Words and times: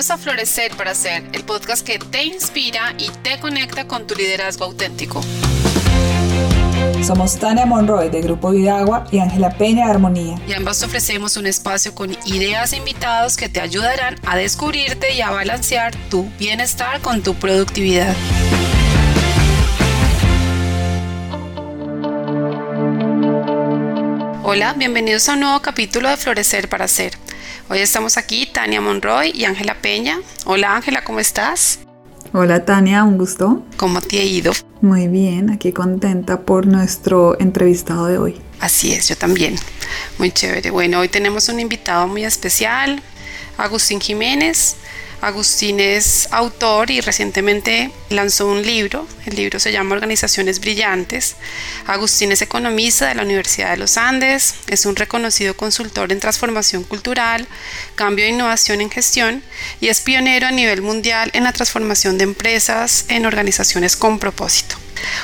Bienvenidos 0.00 0.18
a 0.18 0.30
Florecer 0.30 0.76
para 0.78 0.94
Ser, 0.94 1.24
el 1.34 1.44
podcast 1.44 1.86
que 1.86 1.98
te 1.98 2.24
inspira 2.24 2.94
y 2.96 3.10
te 3.22 3.38
conecta 3.38 3.86
con 3.86 4.06
tu 4.06 4.14
liderazgo 4.14 4.64
auténtico. 4.64 5.20
Somos 7.06 7.38
Tania 7.38 7.66
Monroy 7.66 8.08
de 8.08 8.22
Grupo 8.22 8.50
Vidagua 8.50 9.04
y 9.12 9.18
Ángela 9.18 9.50
Peña 9.50 9.84
de 9.84 9.90
Armonía. 9.90 10.40
Y 10.48 10.54
ambas 10.54 10.82
ofrecemos 10.82 11.36
un 11.36 11.46
espacio 11.46 11.94
con 11.94 12.16
ideas 12.24 12.72
e 12.72 12.78
invitados 12.78 13.36
que 13.36 13.50
te 13.50 13.60
ayudarán 13.60 14.16
a 14.24 14.38
descubrirte 14.38 15.12
y 15.12 15.20
a 15.20 15.32
balancear 15.32 15.94
tu 16.08 16.26
bienestar 16.38 17.02
con 17.02 17.22
tu 17.22 17.34
productividad. 17.34 18.16
Hola, 24.44 24.72
bienvenidos 24.78 25.28
a 25.28 25.34
un 25.34 25.40
nuevo 25.40 25.60
capítulo 25.60 26.08
de 26.08 26.16
Florecer 26.16 26.70
para 26.70 26.88
Ser. 26.88 27.12
Hoy 27.72 27.78
estamos 27.78 28.16
aquí 28.16 28.46
Tania 28.46 28.80
Monroy 28.80 29.30
y 29.32 29.44
Ángela 29.44 29.76
Peña. 29.80 30.18
Hola 30.44 30.74
Ángela, 30.74 31.04
¿cómo 31.04 31.20
estás? 31.20 31.78
Hola 32.32 32.64
Tania, 32.64 33.04
un 33.04 33.16
gusto. 33.16 33.64
¿Cómo 33.76 34.00
te 34.00 34.18
ha 34.18 34.24
ido? 34.24 34.50
Muy 34.80 35.06
bien, 35.06 35.50
aquí 35.50 35.70
contenta 35.70 36.40
por 36.40 36.66
nuestro 36.66 37.38
entrevistado 37.38 38.06
de 38.06 38.18
hoy. 38.18 38.40
Así 38.58 38.92
es, 38.92 39.08
yo 39.08 39.16
también. 39.16 39.54
Muy 40.18 40.32
chévere. 40.32 40.72
Bueno, 40.72 40.98
hoy 40.98 41.06
tenemos 41.06 41.48
un 41.48 41.60
invitado 41.60 42.08
muy 42.08 42.24
especial, 42.24 43.00
Agustín 43.56 44.00
Jiménez. 44.00 44.74
Agustín 45.20 45.80
es 45.80 46.28
autor 46.30 46.90
y 46.90 47.02
recientemente 47.02 47.90
lanzó 48.08 48.46
un 48.46 48.62
libro. 48.62 49.06
El 49.26 49.36
libro 49.36 49.60
se 49.60 49.70
llama 49.70 49.94
Organizaciones 49.94 50.60
Brillantes. 50.60 51.36
Agustín 51.86 52.32
es 52.32 52.40
economista 52.40 53.06
de 53.06 53.14
la 53.14 53.24
Universidad 53.24 53.70
de 53.70 53.76
los 53.76 53.98
Andes, 53.98 54.54
es 54.66 54.86
un 54.86 54.96
reconocido 54.96 55.54
consultor 55.54 56.10
en 56.10 56.20
transformación 56.20 56.84
cultural, 56.84 57.46
cambio 57.96 58.24
e 58.24 58.30
innovación 58.30 58.80
en 58.80 58.90
gestión 58.90 59.42
y 59.80 59.88
es 59.88 60.00
pionero 60.00 60.46
a 60.46 60.52
nivel 60.52 60.80
mundial 60.80 61.30
en 61.34 61.44
la 61.44 61.52
transformación 61.52 62.16
de 62.16 62.24
empresas 62.24 63.04
en 63.08 63.26
organizaciones 63.26 63.96
con 63.96 64.18
propósito. 64.18 64.76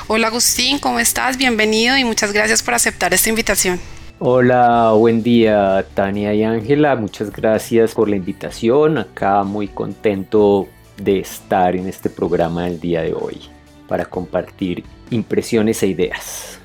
Hola 0.09 0.29
Agustín, 0.29 0.79
¿cómo 0.79 1.01
estás? 1.01 1.39
Bienvenido 1.39 1.97
y 1.97 2.05
muchas 2.05 2.33
gracias 2.33 2.63
por 2.63 2.75
aceptar 2.75 3.15
esta 3.15 3.31
invitación. 3.31 3.81
Hola, 4.19 4.93
buen 4.93 5.23
día 5.23 5.85
Tania 5.93 6.33
y 6.33 6.43
Ángela, 6.43 6.97
muchas 6.97 7.31
gracias 7.31 7.93
por 7.93 8.09
la 8.09 8.17
invitación, 8.17 8.97
acá 8.97 9.43
muy 9.45 9.69
contento 9.69 10.69
de 10.97 11.19
estar 11.19 11.77
en 11.77 11.87
este 11.87 12.09
programa 12.09 12.65
del 12.65 12.81
día 12.81 13.03
de 13.03 13.13
hoy 13.13 13.43
para 13.87 14.07
compartir 14.07 14.85
impresiones 15.11 15.83
e 15.83 15.89
ideas. 15.89 16.59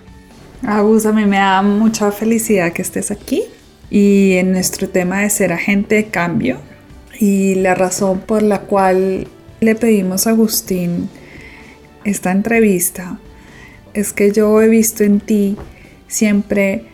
Agus, 0.66 1.06
a 1.06 1.12
mí 1.12 1.26
me 1.26 1.40
da 1.40 1.62
mucha 1.62 2.10
felicidad 2.14 2.72
que 2.72 2.84
estés 2.84 3.12
aquí 3.12 3.44
y 3.90 4.36
en 4.36 4.54
nuestro 4.54 4.88
tema 4.88 5.20
de 5.20 5.30
ser 5.30 5.52
agente 5.52 5.96
de 5.96 6.06
cambio 6.06 6.58
y 7.20 7.56
la 7.56 7.76
razón 7.76 8.20
por 8.20 8.44
la 8.44 8.62
cual 8.62 9.28
le 9.60 9.76
pedimos 9.76 10.26
a 10.26 10.30
Agustín 10.30 11.10
esta 12.06 12.32
entrevista 12.32 13.20
es 13.94 14.14
que 14.14 14.32
yo 14.32 14.62
he 14.62 14.70
visto 14.70 15.04
en 15.04 15.20
ti 15.20 15.58
siempre 16.08 16.91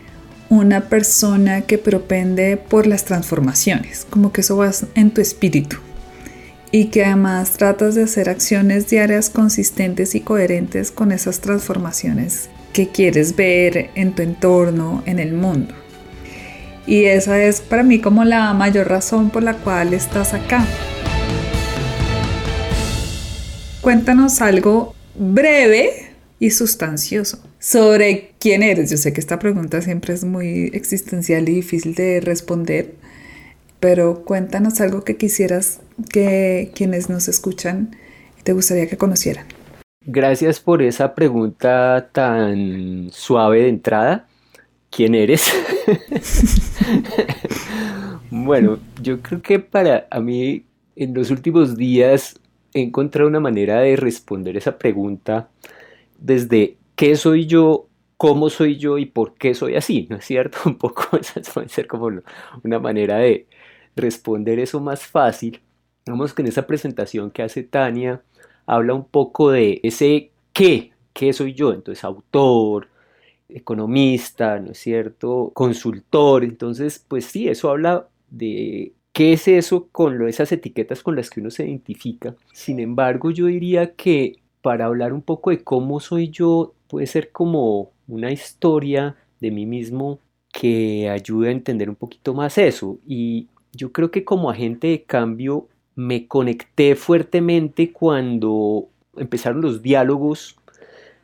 una 0.50 0.88
persona 0.88 1.62
que 1.62 1.78
propende 1.78 2.56
por 2.56 2.86
las 2.86 3.04
transformaciones, 3.04 4.06
como 4.08 4.32
que 4.32 4.40
eso 4.40 4.56
va 4.56 4.70
en 4.94 5.10
tu 5.10 5.20
espíritu 5.20 5.78
y 6.70 6.86
que 6.86 7.04
además 7.04 7.52
tratas 7.52 7.94
de 7.94 8.04
hacer 8.04 8.28
acciones 8.28 8.88
diarias 8.88 9.30
consistentes 9.30 10.14
y 10.14 10.20
coherentes 10.20 10.90
con 10.90 11.12
esas 11.12 11.40
transformaciones 11.40 12.48
que 12.72 12.88
quieres 12.88 13.36
ver 13.36 13.90
en 13.94 14.14
tu 14.14 14.22
entorno, 14.22 15.02
en 15.06 15.18
el 15.18 15.32
mundo. 15.32 15.74
Y 16.86 17.04
esa 17.04 17.42
es 17.42 17.60
para 17.60 17.82
mí 17.82 18.00
como 18.00 18.24
la 18.24 18.52
mayor 18.54 18.88
razón 18.88 19.30
por 19.30 19.42
la 19.42 19.54
cual 19.54 19.92
estás 19.94 20.34
acá. 20.34 20.64
Cuéntanos 23.80 24.40
algo 24.40 24.94
breve 25.14 26.12
y 26.38 26.50
sustancioso 26.50 27.38
sobre 27.58 28.27
quién 28.38 28.62
eres. 28.62 28.90
Yo 28.90 28.96
sé 28.96 29.12
que 29.12 29.20
esta 29.20 29.38
pregunta 29.38 29.82
siempre 29.82 30.14
es 30.14 30.24
muy 30.24 30.70
existencial 30.72 31.48
y 31.48 31.54
difícil 31.54 31.94
de 31.94 32.20
responder, 32.20 32.94
pero 33.80 34.24
cuéntanos 34.24 34.80
algo 34.80 35.04
que 35.04 35.16
quisieras 35.16 35.80
que 36.10 36.70
quienes 36.74 37.08
nos 37.08 37.28
escuchan 37.28 37.96
te 38.44 38.52
gustaría 38.52 38.88
que 38.88 38.96
conocieran. 38.96 39.46
Gracias 40.04 40.60
por 40.60 40.82
esa 40.82 41.14
pregunta 41.14 42.08
tan 42.12 43.10
suave 43.12 43.62
de 43.62 43.68
entrada. 43.68 44.26
¿Quién 44.90 45.14
eres? 45.14 45.52
bueno, 48.30 48.78
yo 49.02 49.20
creo 49.20 49.42
que 49.42 49.58
para 49.58 50.06
a 50.10 50.20
mí 50.20 50.64
en 50.96 51.12
los 51.12 51.30
últimos 51.30 51.76
días 51.76 52.40
he 52.72 52.80
encontrado 52.80 53.28
una 53.28 53.40
manera 53.40 53.80
de 53.80 53.96
responder 53.96 54.56
esa 54.56 54.78
pregunta 54.78 55.50
desde 56.18 56.76
qué 56.96 57.16
soy 57.16 57.46
yo, 57.46 57.87
cómo 58.18 58.50
soy 58.50 58.76
yo 58.76 58.98
y 58.98 59.06
por 59.06 59.34
qué 59.34 59.54
soy 59.54 59.76
así, 59.76 60.06
¿no 60.10 60.16
es 60.16 60.26
cierto? 60.26 60.58
Un 60.66 60.76
poco 60.76 61.16
esa 61.20 61.40
puede 61.54 61.70
ser 61.70 61.86
como 61.86 62.10
una 62.62 62.78
manera 62.78 63.16
de 63.18 63.46
responder 63.96 64.58
eso 64.58 64.80
más 64.80 65.06
fácil. 65.06 65.62
Vamos 66.06 66.34
que 66.34 66.42
en 66.42 66.48
esa 66.48 66.66
presentación 66.66 67.30
que 67.30 67.42
hace 67.42 67.62
Tania 67.62 68.22
habla 68.66 68.94
un 68.94 69.04
poco 69.04 69.50
de 69.50 69.80
ese 69.82 70.30
qué, 70.52 70.92
qué 71.12 71.32
soy 71.32 71.54
yo, 71.54 71.72
entonces 71.72 72.04
autor, 72.04 72.88
economista, 73.48 74.58
¿no 74.58 74.72
es 74.72 74.78
cierto? 74.78 75.52
Consultor, 75.54 76.44
entonces 76.44 77.04
pues 77.06 77.24
sí, 77.26 77.48
eso 77.48 77.70
habla 77.70 78.08
de 78.30 78.94
qué 79.12 79.34
es 79.34 79.48
eso 79.48 79.88
con 79.92 80.26
esas 80.28 80.50
etiquetas 80.52 81.02
con 81.02 81.16
las 81.16 81.30
que 81.30 81.40
uno 81.40 81.50
se 81.50 81.66
identifica. 81.66 82.34
Sin 82.52 82.80
embargo, 82.80 83.30
yo 83.30 83.46
diría 83.46 83.94
que 83.94 84.40
para 84.62 84.86
hablar 84.86 85.12
un 85.12 85.22
poco 85.22 85.50
de 85.50 85.62
cómo 85.62 86.00
soy 86.00 86.30
yo, 86.30 86.74
puede 86.88 87.06
ser 87.06 87.32
como 87.32 87.92
una 88.08 88.32
historia 88.32 89.16
de 89.40 89.50
mí 89.50 89.66
mismo 89.66 90.18
que 90.52 91.08
ayude 91.08 91.48
a 91.48 91.52
entender 91.52 91.88
un 91.88 91.96
poquito 91.96 92.34
más 92.34 92.58
eso. 92.58 92.98
Y 93.06 93.48
yo 93.72 93.92
creo 93.92 94.10
que 94.10 94.24
como 94.24 94.50
agente 94.50 94.88
de 94.88 95.02
cambio 95.04 95.68
me 95.94 96.26
conecté 96.26 96.96
fuertemente 96.96 97.92
cuando 97.92 98.88
empezaron 99.16 99.60
los 99.60 99.82
diálogos 99.82 100.56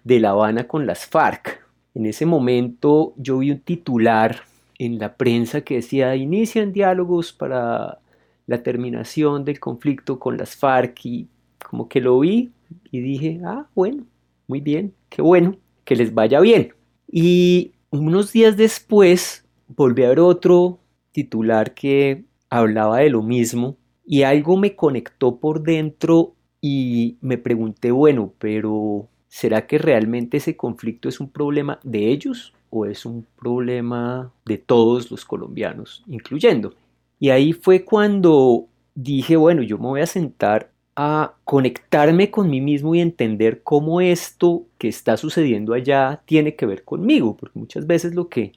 de 0.05 0.21
La 0.21 0.31
Habana 0.31 0.69
con 0.69 0.87
las 0.87 1.07
FARC. 1.07 1.65
En 1.95 2.07
ese 2.07 2.27
momento 2.27 3.15
yo 3.17 3.39
vi 3.39 3.51
un 3.51 3.61
titular 3.61 4.43
en 4.79 4.99
la 4.99 5.17
prensa 5.17 5.63
que 5.63 5.77
decía 5.77 6.17
inician 6.17 6.73
diálogos 6.73 7.33
para 7.33 7.99
la 8.47 8.63
terminación 8.63 9.45
del 9.45 9.61
conflicto 9.61 10.19
con 10.19 10.37
las 10.37 10.57
FARC 10.57 11.07
y 11.07 11.29
como 11.65 11.89
que 11.89 12.01
lo 12.01 12.19
vi 12.19 12.53
y 12.91 13.01
dije, 13.01 13.41
ah, 13.45 13.67
bueno, 13.75 14.05
muy 14.47 14.61
bien, 14.61 14.93
qué 15.09 15.23
bueno, 15.23 15.57
que 15.85 15.97
les 15.97 16.15
vaya 16.15 16.41
bien. 16.41 16.75
Y 17.11 17.73
unos 17.91 18.33
días 18.33 18.57
después 18.57 19.45
volví 19.69 20.05
a 20.05 20.09
ver 20.09 20.21
otro 20.21 20.79
titular 21.13 21.75
que 21.75 22.25
hablaba 22.51 22.99
de 22.99 23.11
lo 23.11 23.23
mismo 23.23 23.77
y 24.05 24.23
algo 24.23 24.57
me 24.57 24.77
conectó 24.77 25.37
por 25.37 25.63
dentro 25.63 26.35
y 26.61 27.17
me 27.21 27.39
pregunté, 27.39 27.91
bueno, 27.91 28.33
pero 28.39 29.09
¿será 29.29 29.67
que 29.67 29.79
realmente 29.79 30.39
ese 30.39 30.57
conflicto 30.57 31.09
es 31.09 31.21
un 31.21 31.31
problema 31.31 31.79
de 31.83 32.11
ellos 32.11 32.53
o 32.71 32.87
es 32.87 33.07
un 33.07 33.27
problema 33.39 34.33
de 34.45 34.59
todos 34.59 35.11
los 35.11 35.25
colombianos, 35.25 36.03
incluyendo? 36.07 36.75
Y 37.19 37.31
ahí 37.31 37.53
fue 37.53 37.85
cuando 37.85 38.67
dije, 38.95 39.37
bueno, 39.37 39.63
yo 39.63 39.79
me 39.79 39.87
voy 39.87 40.01
a 40.01 40.07
sentar 40.07 40.71
a 40.97 41.35
conectarme 41.45 42.31
con 42.31 42.49
mí 42.51 42.61
mismo 42.61 42.95
y 42.95 43.01
entender 43.01 43.63
cómo 43.63 44.01
esto 44.01 44.67
que 44.79 44.89
está 44.89 45.17
sucediendo 45.17 45.75
allá 45.75 46.23
tiene 46.27 46.55
que 46.55 46.67
ver 46.67 46.85
conmigo, 46.85 47.37
porque 47.37 47.59
muchas 47.59 47.87
veces 47.87 48.15
lo 48.15 48.29
que 48.29 48.53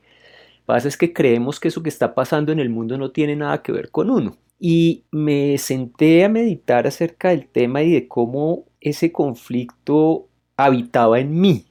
pasa 0.66 0.88
es 0.88 0.98
que 0.98 1.14
creemos 1.14 1.60
que 1.60 1.70
eso 1.70 1.82
que 1.82 1.90
está 1.90 2.14
pasando 2.14 2.52
en 2.52 2.60
el 2.60 2.70
mundo 2.70 2.98
no 2.98 3.12
tiene 3.12 3.36
nada 3.36 3.62
que 3.64 3.72
ver 3.72 3.90
con 3.90 4.10
uno. 4.10 4.38
Y 4.60 5.04
me 5.12 5.58
senté 5.58 6.24
a 6.26 6.30
meditar 6.30 6.88
acerca 6.88 7.30
del 7.30 7.48
tema 7.48 7.84
y 7.84 7.92
de 7.92 8.08
cómo 8.08 8.66
ese 8.82 9.12
conflicto 9.12 10.28
habitaba 10.58 11.20
en 11.20 11.40
mí. 11.40 11.66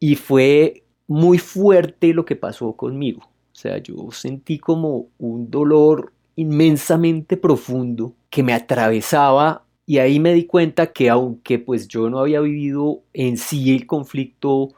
Y 0.00 0.16
fue 0.16 0.84
muy 1.06 1.38
fuerte 1.38 2.12
lo 2.12 2.24
que 2.24 2.36
pasó 2.36 2.74
conmigo. 2.74 3.22
O 3.22 3.56
sea, 3.56 3.78
yo 3.78 4.10
sentí 4.10 4.58
como 4.58 5.08
un 5.18 5.50
dolor 5.50 6.13
inmensamente 6.36 7.36
profundo 7.36 8.14
que 8.30 8.42
me 8.42 8.52
atravesaba 8.54 9.64
y 9.86 9.98
ahí 9.98 10.18
me 10.20 10.32
di 10.34 10.46
cuenta 10.46 10.92
que 10.92 11.10
aunque 11.10 11.58
pues 11.58 11.88
yo 11.88 12.10
no 12.10 12.18
había 12.18 12.40
vivido 12.40 13.02
en 13.12 13.36
sí 13.36 13.74
el 13.74 13.86
conflicto 13.86 14.74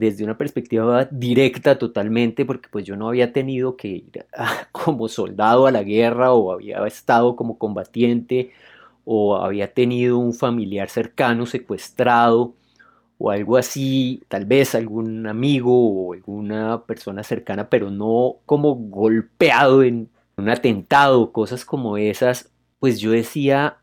desde 0.00 0.24
una 0.24 0.38
perspectiva 0.38 1.06
directa 1.10 1.78
totalmente, 1.78 2.46
porque 2.46 2.68
pues 2.70 2.86
yo 2.86 2.96
no 2.96 3.08
había 3.08 3.32
tenido 3.32 3.76
que 3.76 3.88
ir 3.88 4.26
como 4.72 5.08
soldado 5.08 5.66
a 5.66 5.70
la 5.70 5.82
guerra 5.82 6.32
o 6.32 6.52
había 6.52 6.86
estado 6.86 7.36
como 7.36 7.58
combatiente 7.58 8.50
o 9.04 9.36
había 9.36 9.72
tenido 9.74 10.18
un 10.18 10.32
familiar 10.34 10.88
cercano 10.88 11.46
secuestrado 11.46 12.54
o 13.18 13.30
algo 13.30 13.58
así, 13.58 14.22
tal 14.28 14.46
vez 14.46 14.74
algún 14.74 15.26
amigo 15.26 15.72
o 16.08 16.14
alguna 16.14 16.84
persona 16.86 17.22
cercana, 17.22 17.68
pero 17.68 17.90
no 17.90 18.36
como 18.46 18.74
golpeado 18.76 19.82
en 19.82 20.08
un 20.40 20.50
atentado, 20.50 21.32
cosas 21.32 21.64
como 21.64 21.96
esas, 21.96 22.50
pues 22.78 23.00
yo 23.00 23.12
decía, 23.12 23.78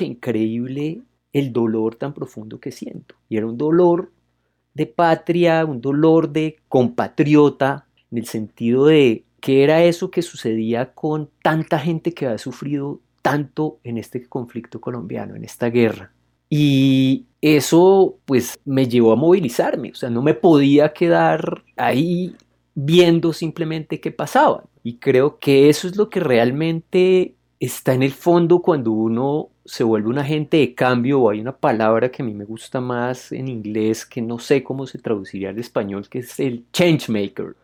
increíble 0.00 1.02
el 1.32 1.52
dolor 1.52 1.94
tan 1.96 2.12
profundo 2.12 2.60
que 2.60 2.72
siento. 2.72 3.14
Y 3.28 3.36
era 3.36 3.46
un 3.46 3.56
dolor 3.56 4.12
de 4.74 4.86
patria, 4.86 5.64
un 5.64 5.80
dolor 5.80 6.30
de 6.30 6.56
compatriota, 6.68 7.86
en 8.10 8.18
el 8.18 8.26
sentido 8.26 8.86
de 8.86 9.24
qué 9.40 9.62
era 9.64 9.84
eso 9.84 10.10
que 10.10 10.22
sucedía 10.22 10.92
con 10.92 11.30
tanta 11.42 11.78
gente 11.78 12.12
que 12.12 12.26
había 12.26 12.38
sufrido 12.38 13.00
tanto 13.22 13.78
en 13.84 13.98
este 13.98 14.26
conflicto 14.28 14.80
colombiano, 14.80 15.36
en 15.36 15.44
esta 15.44 15.70
guerra. 15.70 16.12
Y 16.48 17.26
eso 17.40 18.18
pues 18.24 18.58
me 18.64 18.88
llevó 18.88 19.12
a 19.12 19.16
movilizarme, 19.16 19.90
o 19.92 19.94
sea, 19.94 20.10
no 20.10 20.22
me 20.22 20.34
podía 20.34 20.92
quedar 20.92 21.62
ahí 21.76 22.34
viendo 22.74 23.32
simplemente 23.32 24.00
qué 24.00 24.10
pasaba. 24.10 24.64
Y 24.82 24.96
creo 24.96 25.38
que 25.38 25.68
eso 25.68 25.86
es 25.86 25.96
lo 25.96 26.08
que 26.08 26.20
realmente 26.20 27.34
está 27.58 27.92
en 27.92 28.02
el 28.02 28.12
fondo 28.12 28.60
cuando 28.60 28.92
uno 28.92 29.50
se 29.64 29.84
vuelve 29.84 30.08
un 30.08 30.18
agente 30.18 30.56
de 30.56 30.74
cambio, 30.74 31.20
o 31.20 31.30
hay 31.30 31.40
una 31.40 31.56
palabra 31.56 32.10
que 32.10 32.22
a 32.22 32.24
mí 32.24 32.34
me 32.34 32.44
gusta 32.44 32.80
más 32.80 33.30
en 33.32 33.48
inglés, 33.48 34.06
que 34.06 34.22
no 34.22 34.38
sé 34.38 34.64
cómo 34.64 34.86
se 34.86 34.98
traduciría 34.98 35.50
al 35.50 35.58
español, 35.58 36.08
que 36.08 36.20
es 36.20 36.40
el 36.40 36.64
change 36.72 37.08
maker. 37.08 37.54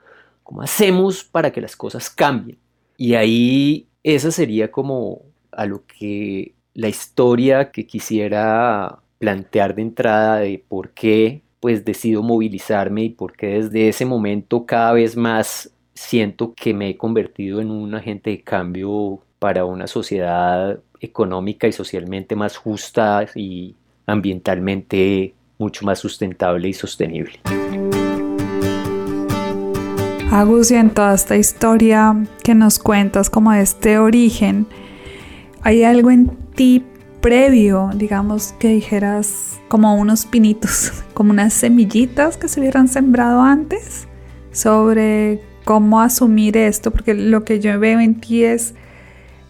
¿Cómo 0.43 0.63
hacemos 0.63 1.25
para 1.25 1.51
que 1.51 1.61
las 1.61 1.75
cosas 1.75 2.09
cambien? 2.11 2.59
Y 2.97 3.15
ahí 3.15 3.89
esa 4.05 4.31
sería 4.31 4.71
como 4.71 5.23
a 5.51 5.67
lo 5.67 5.85
que 5.87 6.55
la 6.75 6.89
historia 6.89 7.73
que 7.73 7.87
quisiera 7.87 9.01
plantear 9.19 9.75
de 9.75 9.83
entrada 9.83 10.39
de 10.39 10.63
por 10.69 10.91
qué 10.91 11.43
pues 11.59 11.85
decido 11.85 12.23
movilizarme 12.23 13.05
y 13.05 13.09
por 13.09 13.33
qué 13.33 13.63
desde 13.63 13.89
ese 13.89 14.05
momento 14.05 14.67
cada 14.67 14.93
vez 14.93 15.17
más 15.17 15.73
siento 15.97 16.55
que 16.55 16.75
me 16.75 16.91
he 16.91 16.97
convertido 16.97 17.61
en 17.61 17.71
un 17.71 17.95
agente 17.95 18.31
de 18.31 18.43
cambio 18.43 19.21
para 19.39 19.65
una 19.65 19.87
sociedad 19.87 20.79
económica 21.01 21.67
y 21.67 21.73
socialmente 21.73 22.37
más 22.37 22.57
justa 22.57 23.27
y 23.35 23.75
ambientalmente 24.07 25.35
mucho 25.59 25.85
más 25.87 25.99
sustentable 25.99 26.69
y 26.69 26.73
sostenible. 26.75 27.41
Agus, 30.31 30.71
en 30.71 30.91
toda 30.91 31.15
esta 31.15 31.37
historia 31.37 32.15
que 32.45 32.55
nos 32.55 32.79
cuentas 32.79 33.31
como 33.31 33.53
este 33.55 33.99
origen, 33.99 34.67
¿hay 35.63 35.83
algo 35.83 36.11
en 36.11 36.29
ti 36.55 36.85
previo, 37.23 37.91
digamos, 37.95 38.53
que 38.59 38.69
dijeras 38.69 39.59
como 39.69 39.95
unos 39.97 40.27
pinitos, 40.27 41.05
como 41.15 41.31
unas 41.31 41.55
semillitas 41.55 42.37
que 42.37 42.49
se 42.49 42.61
hubieran 42.61 42.89
sembrado 42.89 43.41
antes 43.41 44.07
sobre 44.53 45.41
cómo 45.67 46.01
asumir 46.01 46.57
esto? 46.57 46.93
Porque 46.93 47.13
lo 47.13 47.43
que 47.43 47.59
yo 47.59 47.77
veo 47.81 47.99
en 47.99 48.21
ti 48.21 48.45
es 48.45 48.73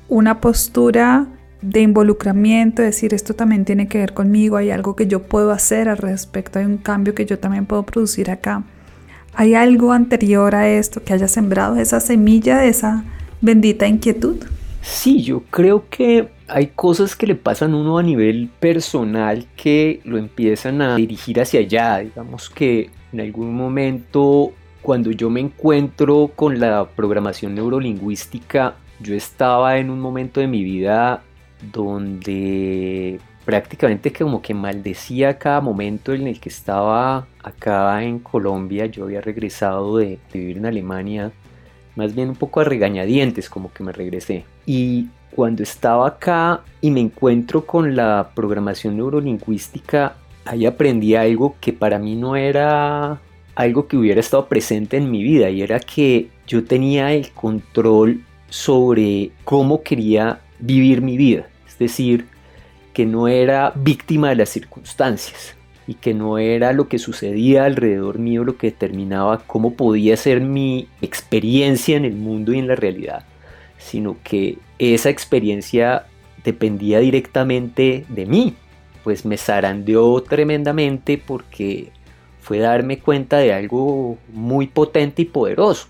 una 0.08 0.40
postura 0.40 1.26
de 1.60 1.82
involucramiento, 1.82 2.80
decir 2.80 3.12
esto 3.12 3.34
también 3.34 3.66
tiene 3.66 3.86
que 3.86 3.98
ver 3.98 4.14
conmigo, 4.14 4.56
hay 4.56 4.70
algo 4.70 4.96
que 4.96 5.06
yo 5.06 5.24
puedo 5.24 5.50
hacer 5.50 5.90
al 5.90 5.98
respecto, 5.98 6.58
hay 6.58 6.64
un 6.64 6.78
cambio 6.78 7.14
que 7.14 7.26
yo 7.26 7.38
también 7.38 7.66
puedo 7.66 7.82
producir 7.82 8.30
acá. 8.30 8.62
¿Hay 9.34 9.54
algo 9.54 9.92
anterior 9.92 10.54
a 10.54 10.66
esto 10.70 11.04
que 11.04 11.12
haya 11.12 11.28
sembrado 11.28 11.76
esa 11.76 12.00
semilla 12.00 12.60
de 12.60 12.68
esa 12.68 13.04
bendita 13.42 13.86
inquietud? 13.86 14.38
Sí, 14.80 15.22
yo 15.22 15.42
creo 15.50 15.84
que 15.90 16.30
hay 16.48 16.68
cosas 16.68 17.14
que 17.14 17.26
le 17.26 17.34
pasan 17.34 17.74
a 17.74 17.76
uno 17.76 17.98
a 17.98 18.02
nivel 18.02 18.48
personal 18.58 19.46
que 19.54 20.00
lo 20.04 20.16
empiezan 20.16 20.80
a 20.80 20.96
dirigir 20.96 21.42
hacia 21.42 21.60
allá. 21.60 21.98
Digamos 21.98 22.48
que 22.48 22.88
en 23.12 23.20
algún 23.20 23.54
momento 23.54 24.54
cuando 24.86 25.10
yo 25.10 25.30
me 25.30 25.40
encuentro 25.40 26.30
con 26.36 26.60
la 26.60 26.84
programación 26.84 27.56
neurolingüística, 27.56 28.76
yo 29.00 29.16
estaba 29.16 29.78
en 29.78 29.90
un 29.90 29.98
momento 29.98 30.38
de 30.38 30.46
mi 30.46 30.62
vida 30.62 31.24
donde 31.72 33.18
prácticamente 33.44 34.12
como 34.12 34.40
que 34.40 34.54
maldecía 34.54 35.38
cada 35.38 35.60
momento 35.60 36.12
en 36.14 36.28
el 36.28 36.38
que 36.38 36.50
estaba 36.50 37.26
acá 37.42 38.00
en 38.04 38.20
Colombia. 38.20 38.86
Yo 38.86 39.02
había 39.02 39.20
regresado 39.20 39.96
de, 39.96 40.20
vivir 40.32 40.58
en 40.58 40.66
Alemania, 40.66 41.32
más 41.96 42.14
bien 42.14 42.28
un 42.28 42.36
poco 42.36 42.60
a 42.60 42.64
regañadientes, 42.64 43.50
como 43.50 43.72
que 43.72 43.82
me 43.82 43.90
regresé. 43.90 44.44
Y 44.66 45.08
cuando 45.34 45.64
estaba 45.64 46.06
acá 46.06 46.60
y 46.80 46.92
me 46.92 47.00
encuentro 47.00 47.66
con 47.66 47.96
la 47.96 48.30
programación 48.36 48.96
neurolingüística, 48.96 50.14
ahí 50.44 50.64
aprendí 50.64 51.16
algo 51.16 51.56
que 51.60 51.72
para 51.72 51.98
mí 51.98 52.14
no 52.14 52.36
era 52.36 53.20
algo 53.56 53.88
que 53.88 53.96
hubiera 53.96 54.20
estado 54.20 54.46
presente 54.46 54.96
en 54.96 55.10
mi 55.10 55.22
vida 55.22 55.50
y 55.50 55.62
era 55.62 55.80
que 55.80 56.28
yo 56.46 56.64
tenía 56.64 57.12
el 57.12 57.30
control 57.30 58.22
sobre 58.48 59.32
cómo 59.44 59.82
quería 59.82 60.40
vivir 60.60 61.02
mi 61.02 61.16
vida. 61.16 61.48
Es 61.66 61.78
decir, 61.78 62.26
que 62.92 63.04
no 63.04 63.28
era 63.28 63.72
víctima 63.74 64.28
de 64.28 64.36
las 64.36 64.50
circunstancias 64.50 65.56
y 65.86 65.94
que 65.94 66.14
no 66.14 66.38
era 66.38 66.72
lo 66.72 66.88
que 66.88 66.98
sucedía 66.98 67.64
alrededor 67.64 68.18
mío 68.18 68.44
lo 68.44 68.56
que 68.56 68.68
determinaba 68.68 69.38
cómo 69.46 69.74
podía 69.74 70.16
ser 70.16 70.40
mi 70.40 70.88
experiencia 71.00 71.96
en 71.96 72.04
el 72.04 72.14
mundo 72.14 72.52
y 72.52 72.58
en 72.58 72.68
la 72.68 72.76
realidad, 72.76 73.24
sino 73.78 74.16
que 74.22 74.58
esa 74.78 75.10
experiencia 75.10 76.06
dependía 76.44 77.00
directamente 77.00 78.04
de 78.08 78.26
mí, 78.26 78.54
pues 79.04 79.24
me 79.24 79.36
zarandeó 79.36 80.22
tremendamente 80.22 81.18
porque 81.24 81.90
fue 82.46 82.60
darme 82.60 83.00
cuenta 83.00 83.38
de 83.38 83.52
algo 83.52 84.18
muy 84.32 84.68
potente 84.68 85.22
y 85.22 85.24
poderoso, 85.24 85.88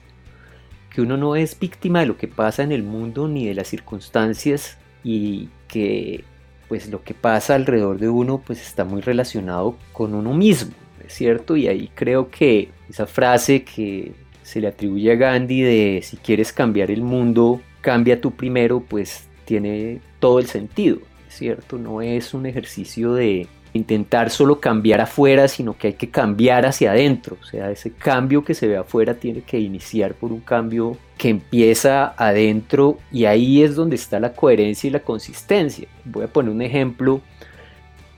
que 0.88 1.03
uno 1.03 1.19
no 1.19 1.37
es 1.37 1.58
víctima 1.58 2.00
de 2.00 2.06
lo 2.06 2.17
que 2.17 2.29
pasa 2.29 2.62
en 2.62 2.73
el 2.73 2.82
mundo 2.82 3.29
ni 3.29 3.47
de 3.47 3.53
las 3.53 3.69
circunstancias 3.69 4.79
y 5.05 5.50
que 5.69 6.25
pues 6.67 6.88
lo 6.88 7.05
que 7.05 7.12
pasa 7.12 7.56
alrededor 7.56 7.99
de 7.99 8.08
uno 8.08 8.41
pues 8.44 8.62
está 8.62 8.87
muy 8.87 9.03
relacionado 9.03 9.76
con 9.93 10.14
uno 10.14 10.32
mismo, 10.32 10.73
¿es 11.06 11.12
cierto? 11.12 11.58
Y 11.58 11.69
ahí 11.69 11.91
creo 11.94 12.31
que 12.31 12.70
esa 12.88 13.06
frase 13.06 13.62
que 13.62 14.12
se 14.43 14.62
le 14.62 14.69
atribuye 14.69 15.12
a 15.12 15.17
Gandhi 15.17 15.61
de 15.61 16.00
si 16.02 16.17
quieres 16.17 16.55
cambiar 16.55 16.91
el 16.91 17.02
mundo, 17.02 17.61
cambia 17.82 18.19
tú 18.19 18.31
primero, 18.31 18.81
pues 18.81 19.29
tiene 19.44 20.00
todo 20.20 20.38
el 20.38 20.47
sentido, 20.47 21.00
¿es 21.29 21.35
cierto? 21.35 21.76
No 21.76 22.00
es 22.00 22.32
un 22.32 22.47
ejercicio 22.47 23.12
de 23.12 23.47
intentar 23.76 24.31
solo 24.31 24.61
cambiar 24.61 25.00
afuera, 25.00 25.49
sino 25.49 25.76
que 25.76 25.88
hay 25.88 25.93
que 25.94 26.11
cambiar 26.11 26.67
hacia 26.67 26.90
adentro. 26.90 27.37
O 27.40 27.44
sea, 27.44 27.70
ese 27.70 27.93
cambio 27.93 28.44
que 28.44 28.55
se 28.55 28.67
ve 28.67 28.76
afuera 28.76 29.14
tiene 29.14 29.43
que 29.43 29.58
iniciar 29.61 30.14
por 30.14 30.32
un 30.32 30.40
cambio 30.40 30.96
que 31.17 31.28
empieza 31.28 32.14
adentro 32.17 32.99
y 33.12 33.25
ahí 33.25 33.62
es 33.62 33.75
donde 33.75 33.97
está 33.97 34.21
la 34.21 34.33
coherencia 34.33 34.88
y 34.88 34.90
la 34.90 35.00
consistencia. 35.00 35.88
Voy 36.04 36.25
a 36.25 36.28
poner 36.28 36.52
un 36.52 36.62
ejemplo 36.62 37.21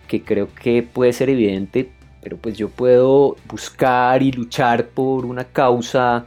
que 0.06 0.22
creo 0.22 0.48
que 0.54 0.82
puede 0.82 1.12
ser 1.12 1.28
evidente, 1.28 1.90
pero 2.22 2.36
pues 2.36 2.56
yo 2.56 2.68
puedo 2.68 3.36
buscar 3.48 4.22
y 4.22 4.32
luchar 4.32 4.88
por 4.88 5.26
una 5.26 5.44
causa 5.44 6.26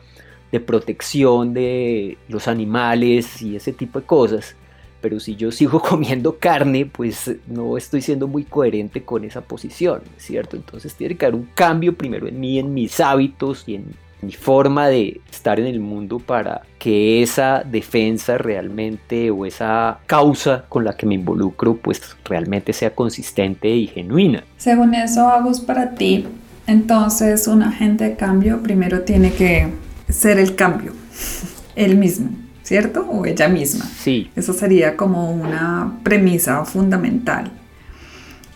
de 0.51 0.59
protección 0.59 1.53
de 1.53 2.17
los 2.27 2.47
animales 2.47 3.41
y 3.41 3.55
ese 3.55 3.73
tipo 3.73 3.99
de 3.99 4.05
cosas 4.05 4.55
pero 5.01 5.19
si 5.19 5.35
yo 5.35 5.51
sigo 5.51 5.81
comiendo 5.81 6.37
carne, 6.37 6.85
pues 6.85 7.31
no 7.47 7.77
estoy 7.77 8.01
siendo 8.01 8.27
muy 8.27 8.43
coherente 8.43 9.03
con 9.03 9.25
esa 9.25 9.41
posición, 9.41 10.01
¿cierto? 10.17 10.55
Entonces 10.55 10.95
tiene 10.95 11.15
que 11.15 11.25
haber 11.25 11.35
un 11.35 11.49
cambio 11.53 11.95
primero 11.95 12.27
en 12.27 12.39
mí, 12.39 12.59
en 12.59 12.73
mis 12.73 12.99
hábitos 12.99 13.63
y 13.67 13.75
en 13.75 13.85
mi 14.21 14.31
forma 14.31 14.87
de 14.87 15.19
estar 15.31 15.59
en 15.59 15.65
el 15.65 15.79
mundo 15.79 16.19
para 16.19 16.61
que 16.77 17.23
esa 17.23 17.63
defensa 17.63 18.37
realmente 18.37 19.31
o 19.31 19.45
esa 19.45 19.99
causa 20.05 20.65
con 20.69 20.83
la 20.83 20.95
que 20.95 21.05
me 21.05 21.15
involucro 21.15 21.75
pues 21.77 22.01
realmente 22.23 22.73
sea 22.73 22.93
consistente 22.93 23.69
y 23.69 23.87
genuina. 23.87 24.43
Según 24.57 24.93
eso, 24.93 25.27
Agus, 25.27 25.59
para 25.59 25.95
ti, 25.95 26.27
entonces 26.67 27.47
un 27.47 27.63
agente 27.63 28.03
de 28.03 28.15
cambio 28.15 28.61
primero 28.61 29.01
tiene 29.01 29.33
que 29.33 29.67
ser 30.09 30.37
el 30.37 30.55
cambio, 30.55 30.93
el 31.75 31.97
mismo. 31.97 32.29
¿Cierto? 32.63 33.07
O 33.09 33.25
ella 33.25 33.47
misma. 33.47 33.85
Sí. 33.85 34.29
Eso 34.35 34.53
sería 34.53 34.97
como 34.97 35.31
una 35.31 35.99
premisa 36.03 36.63
fundamental. 36.65 37.51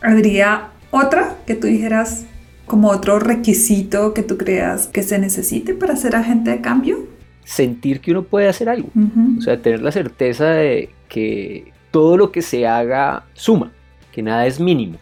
¿Habría 0.02 0.70
otra 0.92 1.38
que 1.46 1.56
tú 1.56 1.68
dijeras 1.68 2.26
como 2.66 2.90
otro 2.90 3.20
requisito 3.20 4.14
que 4.14 4.24
tú 4.24 4.38
creas 4.38 4.88
que 4.88 5.04
se 5.04 5.20
necesite 5.20 5.74
para 5.74 5.96
ser 5.96 6.16
agente 6.16 6.52
de 6.52 6.62
cambio? 6.62 7.08
Sentir 7.44 8.02
que 8.02 8.12
uno 8.12 8.24
puede 8.24 8.48
hacer 8.48 8.70
algo. 8.70 8.90
O 9.38 9.42
sea, 9.42 9.62
tener 9.62 9.82
la 9.82 9.92
certeza 9.92 10.46
de 10.46 10.90
que 11.08 11.72
todo 11.92 12.18
lo 12.18 12.32
que 12.32 12.42
se 12.42 12.68
haga 12.68 13.26
suma, 13.34 13.72
que 14.12 14.24
nada 14.24 14.48
es 14.48 14.60
mínimo. 14.60 14.98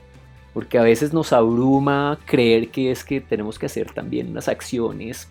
Porque 0.53 0.77
a 0.77 0.83
veces 0.83 1.13
nos 1.13 1.33
abruma 1.33 2.19
creer 2.25 2.69
que 2.69 2.91
es 2.91 3.03
que 3.03 3.21
tenemos 3.21 3.57
que 3.57 3.65
hacer 3.65 3.91
también 3.91 4.29
unas 4.29 4.47
acciones 4.47 5.27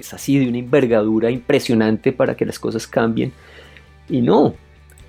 es 0.00 0.12
así 0.14 0.38
de 0.38 0.48
una 0.48 0.58
envergadura 0.58 1.30
impresionante 1.30 2.12
para 2.12 2.36
que 2.36 2.46
las 2.46 2.58
cosas 2.58 2.86
cambien. 2.86 3.32
Y 4.08 4.20
no, 4.20 4.54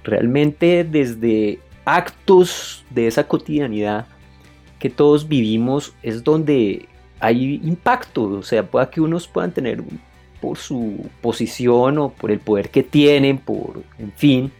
realmente 0.03 0.83
desde 0.83 1.59
actos 1.85 2.85
de 2.89 3.07
esa 3.07 3.27
cotidianidad 3.27 4.05
que 4.79 4.89
todos 4.89 5.27
vivimos 5.27 5.93
es 6.01 6.23
donde 6.23 6.87
hay 7.19 7.61
impacto, 7.63 8.23
o 8.23 8.43
sea, 8.43 8.63
pueda 8.63 8.89
que 8.89 8.99
unos 8.99 9.27
puedan 9.27 9.51
tener 9.51 9.83
por 10.41 10.57
su 10.57 11.05
posición 11.21 11.99
o 11.99 12.09
por 12.09 12.31
el 12.31 12.39
poder 12.39 12.69
que 12.69 12.81
tienen, 12.81 13.37
por, 13.37 13.83
en 13.99 14.11
fin, 14.11 14.51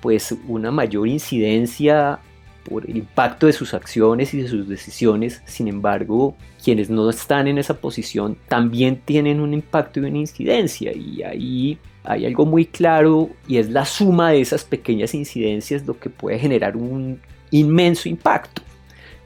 pues 0.00 0.36
una 0.46 0.70
mayor 0.70 1.08
incidencia 1.08 2.18
por 2.68 2.88
el 2.88 2.96
impacto 2.96 3.46
de 3.46 3.52
sus 3.52 3.74
acciones 3.74 4.34
y 4.34 4.42
de 4.42 4.48
sus 4.48 4.68
decisiones. 4.68 5.42
Sin 5.44 5.68
embargo, 5.68 6.36
quienes 6.62 6.90
no 6.90 7.08
están 7.08 7.46
en 7.46 7.58
esa 7.58 7.74
posición 7.74 8.36
también 8.48 9.00
tienen 9.04 9.40
un 9.40 9.54
impacto 9.54 10.00
y 10.00 10.04
una 10.04 10.18
incidencia. 10.18 10.92
Y 10.92 11.22
ahí 11.22 11.78
hay 12.02 12.26
algo 12.26 12.46
muy 12.46 12.66
claro 12.66 13.30
y 13.46 13.58
es 13.58 13.70
la 13.70 13.84
suma 13.84 14.30
de 14.30 14.40
esas 14.40 14.64
pequeñas 14.64 15.14
incidencias 15.14 15.86
lo 15.86 15.98
que 15.98 16.10
puede 16.10 16.38
generar 16.38 16.76
un 16.76 17.20
inmenso 17.50 18.08
impacto. 18.08 18.62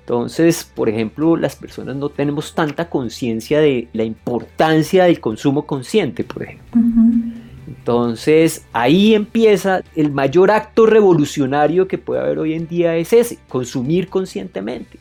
Entonces, 0.00 0.64
por 0.64 0.88
ejemplo, 0.88 1.36
las 1.36 1.54
personas 1.54 1.94
no 1.96 2.08
tenemos 2.08 2.54
tanta 2.54 2.88
conciencia 2.88 3.60
de 3.60 3.88
la 3.92 4.04
importancia 4.04 5.04
del 5.04 5.20
consumo 5.20 5.66
consciente, 5.66 6.24
por 6.24 6.44
ejemplo. 6.44 6.80
Entonces, 7.68 8.64
ahí 8.72 9.14
empieza 9.14 9.82
el 9.94 10.10
mayor 10.10 10.50
acto 10.50 10.86
revolucionario 10.86 11.86
que 11.86 11.98
puede 11.98 12.22
haber 12.22 12.38
hoy 12.38 12.54
en 12.54 12.66
día 12.66 12.96
es 12.96 13.12
ese, 13.12 13.38
consumir 13.48 14.08
conscientemente. 14.08 14.98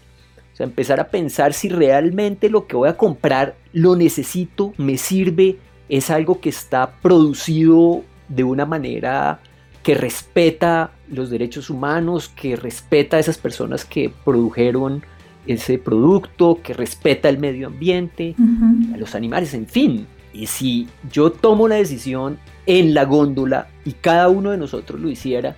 O 0.53 0.57
sea, 0.57 0.65
empezar 0.65 0.99
a 0.99 1.07
pensar 1.07 1.53
si 1.53 1.69
realmente 1.69 2.49
lo 2.49 2.67
que 2.67 2.75
voy 2.75 2.89
a 2.89 2.97
comprar 2.97 3.55
lo 3.71 3.95
necesito, 3.95 4.73
me 4.77 4.97
sirve, 4.97 5.57
es 5.87 6.09
algo 6.09 6.41
que 6.41 6.49
está 6.49 6.91
producido 7.01 8.03
de 8.27 8.43
una 8.43 8.65
manera 8.65 9.39
que 9.81 9.95
respeta 9.95 10.91
los 11.09 11.29
derechos 11.29 11.69
humanos, 11.69 12.27
que 12.27 12.57
respeta 12.57 13.15
a 13.15 13.19
esas 13.21 13.37
personas 13.37 13.85
que 13.85 14.11
produjeron 14.25 15.03
ese 15.45 15.77
producto, 15.77 16.59
que 16.61 16.73
respeta 16.73 17.29
el 17.29 17.37
medio 17.37 17.67
ambiente, 17.67 18.35
a 18.93 18.97
los 18.97 19.15
animales, 19.15 19.53
en 19.53 19.67
fin. 19.67 20.05
Y 20.33 20.47
si 20.47 20.89
yo 21.09 21.31
tomo 21.31 21.69
la 21.69 21.75
decisión 21.75 22.37
en 22.67 22.93
la 22.93 23.05
góndola 23.05 23.67
y 23.85 23.93
cada 23.93 24.29
uno 24.29 24.51
de 24.51 24.57
nosotros 24.57 24.99
lo 24.99 25.09
hiciera, 25.09 25.55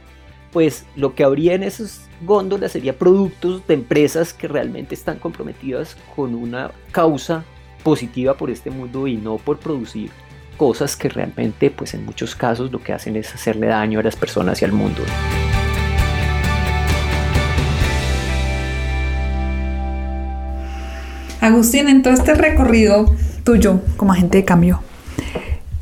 pues 0.54 0.86
lo 0.96 1.16
que 1.16 1.24
habría 1.24 1.56
en 1.56 1.64
esas 1.64 2.08
góndolas 2.26 2.72
sería 2.72 2.98
productos 2.98 3.66
de 3.68 3.74
empresas 3.74 4.34
que 4.34 4.48
realmente 4.48 4.96
están 4.96 5.18
comprometidas 5.18 5.98
con 6.16 6.36
una 6.36 6.72
causa 6.92 7.44
positiva 7.84 8.36
por 8.36 8.50
este 8.50 8.70
mundo 8.72 9.08
y 9.08 9.18
no 9.18 9.38
por 9.38 9.58
producir 9.58 10.12
cosas 10.58 10.96
que 10.96 11.10
realmente 11.10 11.72
pues 11.72 11.94
en 11.94 12.06
muchos 12.06 12.36
casos 12.36 12.72
lo 12.72 12.82
que 12.82 12.94
hacen 12.94 13.16
es 13.16 13.34
hacerle 13.34 13.68
daño 13.68 14.00
a 14.00 14.04
las 14.04 14.16
personas 14.16 14.62
y 14.62 14.66
al 14.66 14.74
mundo. 14.74 15.02
Agustín, 21.42 21.88
en 21.88 22.02
todo 22.02 22.14
este 22.14 22.34
recorrido 22.34 23.06
tuyo 23.46 23.80
como 23.96 24.12
agente 24.12 24.40
de 24.40 24.46
cambio, 24.46 24.82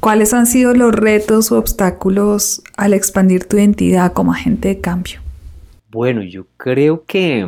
¿cuáles 0.07 0.33
han 0.33 0.45
sido 0.45 0.73
los 0.73 0.93
retos 0.93 1.51
o 1.51 1.59
obstáculos 1.59 2.61
al 2.77 2.93
expandir 2.93 3.43
tu 3.43 3.57
identidad 3.57 4.13
como 4.13 4.31
agente 4.31 4.69
de 4.69 4.79
cambio? 4.79 5.19
Bueno, 5.91 6.21
yo 6.21 6.45
creo 6.55 7.03
que 7.03 7.45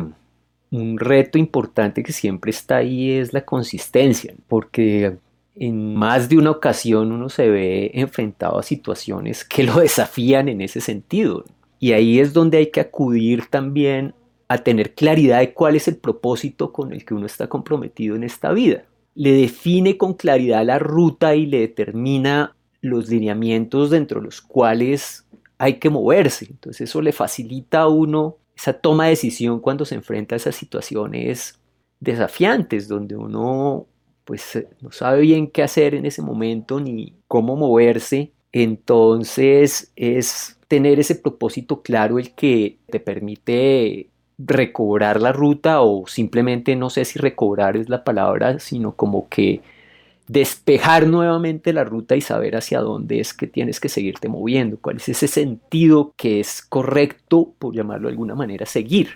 un 0.70 0.98
reto 0.98 1.38
importante 1.38 2.02
que 2.02 2.12
siempre 2.12 2.50
está 2.50 2.76
ahí 2.76 3.12
es 3.12 3.32
la 3.32 3.46
consistencia, 3.46 4.34
porque 4.46 5.16
en 5.56 5.94
más 5.94 6.28
de 6.28 6.36
una 6.36 6.50
ocasión 6.50 7.12
uno 7.12 7.30
se 7.30 7.48
ve 7.48 7.92
enfrentado 7.94 8.58
a 8.58 8.62
situaciones 8.62 9.42
que 9.42 9.64
lo 9.64 9.76
desafían 9.80 10.50
en 10.50 10.60
ese 10.60 10.82
sentido. 10.82 11.46
Y 11.78 11.92
ahí 11.92 12.20
es 12.20 12.34
donde 12.34 12.58
hay 12.58 12.70
que 12.70 12.80
acudir 12.80 13.46
también 13.46 14.12
a 14.48 14.58
tener 14.58 14.94
claridad 14.94 15.38
de 15.38 15.54
cuál 15.54 15.76
es 15.76 15.88
el 15.88 15.96
propósito 15.96 16.74
con 16.74 16.92
el 16.92 17.06
que 17.06 17.14
uno 17.14 17.24
está 17.24 17.46
comprometido 17.46 18.16
en 18.16 18.24
esta 18.24 18.52
vida. 18.52 18.84
Le 19.14 19.32
define 19.32 19.96
con 19.96 20.14
claridad 20.14 20.64
la 20.64 20.78
ruta 20.78 21.34
y 21.34 21.46
le 21.46 21.60
determina 21.60 22.56
los 22.80 23.08
lineamientos 23.08 23.90
dentro 23.90 24.20
de 24.20 24.26
los 24.26 24.40
cuales 24.40 25.26
hay 25.58 25.74
que 25.74 25.90
moverse. 25.90 26.46
Entonces 26.50 26.88
eso 26.88 27.02
le 27.02 27.12
facilita 27.12 27.80
a 27.80 27.88
uno 27.88 28.38
esa 28.56 28.72
toma 28.74 29.04
de 29.04 29.10
decisión 29.10 29.60
cuando 29.60 29.84
se 29.84 29.94
enfrenta 29.94 30.34
a 30.34 30.36
esas 30.36 30.54
situaciones 30.54 31.58
desafiantes, 31.98 32.88
donde 32.88 33.16
uno 33.16 33.86
pues 34.24 34.64
no 34.80 34.92
sabe 34.92 35.22
bien 35.22 35.50
qué 35.50 35.62
hacer 35.62 35.94
en 35.94 36.06
ese 36.06 36.22
momento 36.22 36.80
ni 36.80 37.14
cómo 37.26 37.56
moverse. 37.56 38.32
Entonces 38.52 39.92
es 39.96 40.58
tener 40.68 41.00
ese 41.00 41.16
propósito 41.16 41.82
claro 41.82 42.18
el 42.18 42.34
que 42.34 42.78
te 42.90 43.00
permite 43.00 44.10
recobrar 44.46 45.20
la 45.20 45.32
ruta 45.32 45.82
o 45.82 46.06
simplemente 46.06 46.76
no 46.76 46.90
sé 46.90 47.04
si 47.04 47.18
recobrar 47.18 47.76
es 47.76 47.88
la 47.88 48.04
palabra, 48.04 48.58
sino 48.58 48.92
como 48.92 49.28
que 49.28 49.60
despejar 50.28 51.06
nuevamente 51.06 51.72
la 51.72 51.84
ruta 51.84 52.16
y 52.16 52.20
saber 52.20 52.56
hacia 52.56 52.80
dónde 52.80 53.20
es 53.20 53.34
que 53.34 53.46
tienes 53.46 53.80
que 53.80 53.88
seguirte 53.88 54.28
moviendo, 54.28 54.78
cuál 54.80 54.96
es 54.96 55.08
ese 55.08 55.26
sentido 55.26 56.14
que 56.16 56.40
es 56.40 56.62
correcto, 56.62 57.52
por 57.58 57.74
llamarlo 57.74 58.06
de 58.06 58.12
alguna 58.12 58.34
manera, 58.34 58.64
seguir. 58.64 59.08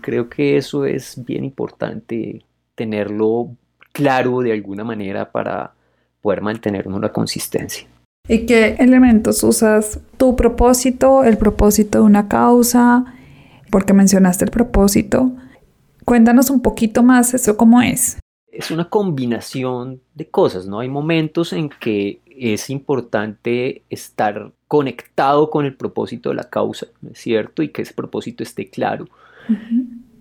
Creo 0.00 0.30
que 0.30 0.56
eso 0.56 0.86
es 0.86 1.22
bien 1.26 1.44
importante 1.44 2.42
tenerlo 2.74 3.50
claro 3.92 4.40
de 4.40 4.52
alguna 4.52 4.84
manera 4.84 5.30
para 5.30 5.74
poder 6.22 6.40
mantener 6.40 6.88
una 6.88 7.10
consistencia. 7.10 7.86
¿Y 8.26 8.46
qué 8.46 8.76
elementos 8.78 9.42
usas? 9.42 10.00
¿Tu 10.16 10.34
propósito, 10.34 11.24
el 11.24 11.36
propósito 11.36 11.98
de 11.98 12.04
una 12.04 12.28
causa? 12.28 13.14
Porque 13.70 13.92
mencionaste 13.92 14.44
el 14.44 14.50
propósito. 14.50 15.32
Cuéntanos 16.04 16.50
un 16.50 16.62
poquito 16.62 17.02
más 17.02 17.34
eso 17.34 17.56
cómo 17.56 17.82
es. 17.82 18.18
Es 18.50 18.70
una 18.70 18.88
combinación 18.88 20.00
de 20.14 20.28
cosas, 20.28 20.66
¿no? 20.66 20.80
Hay 20.80 20.88
momentos 20.88 21.52
en 21.52 21.68
que 21.68 22.20
es 22.26 22.70
importante 22.70 23.82
estar 23.90 24.52
conectado 24.66 25.50
con 25.50 25.64
el 25.66 25.74
propósito 25.74 26.30
de 26.30 26.36
la 26.36 26.44
causa, 26.44 26.86
¿no 27.00 27.10
es 27.10 27.18
cierto? 27.18 27.62
Y 27.62 27.68
que 27.68 27.82
ese 27.82 27.94
propósito 27.94 28.42
esté 28.42 28.70
claro. 28.70 29.06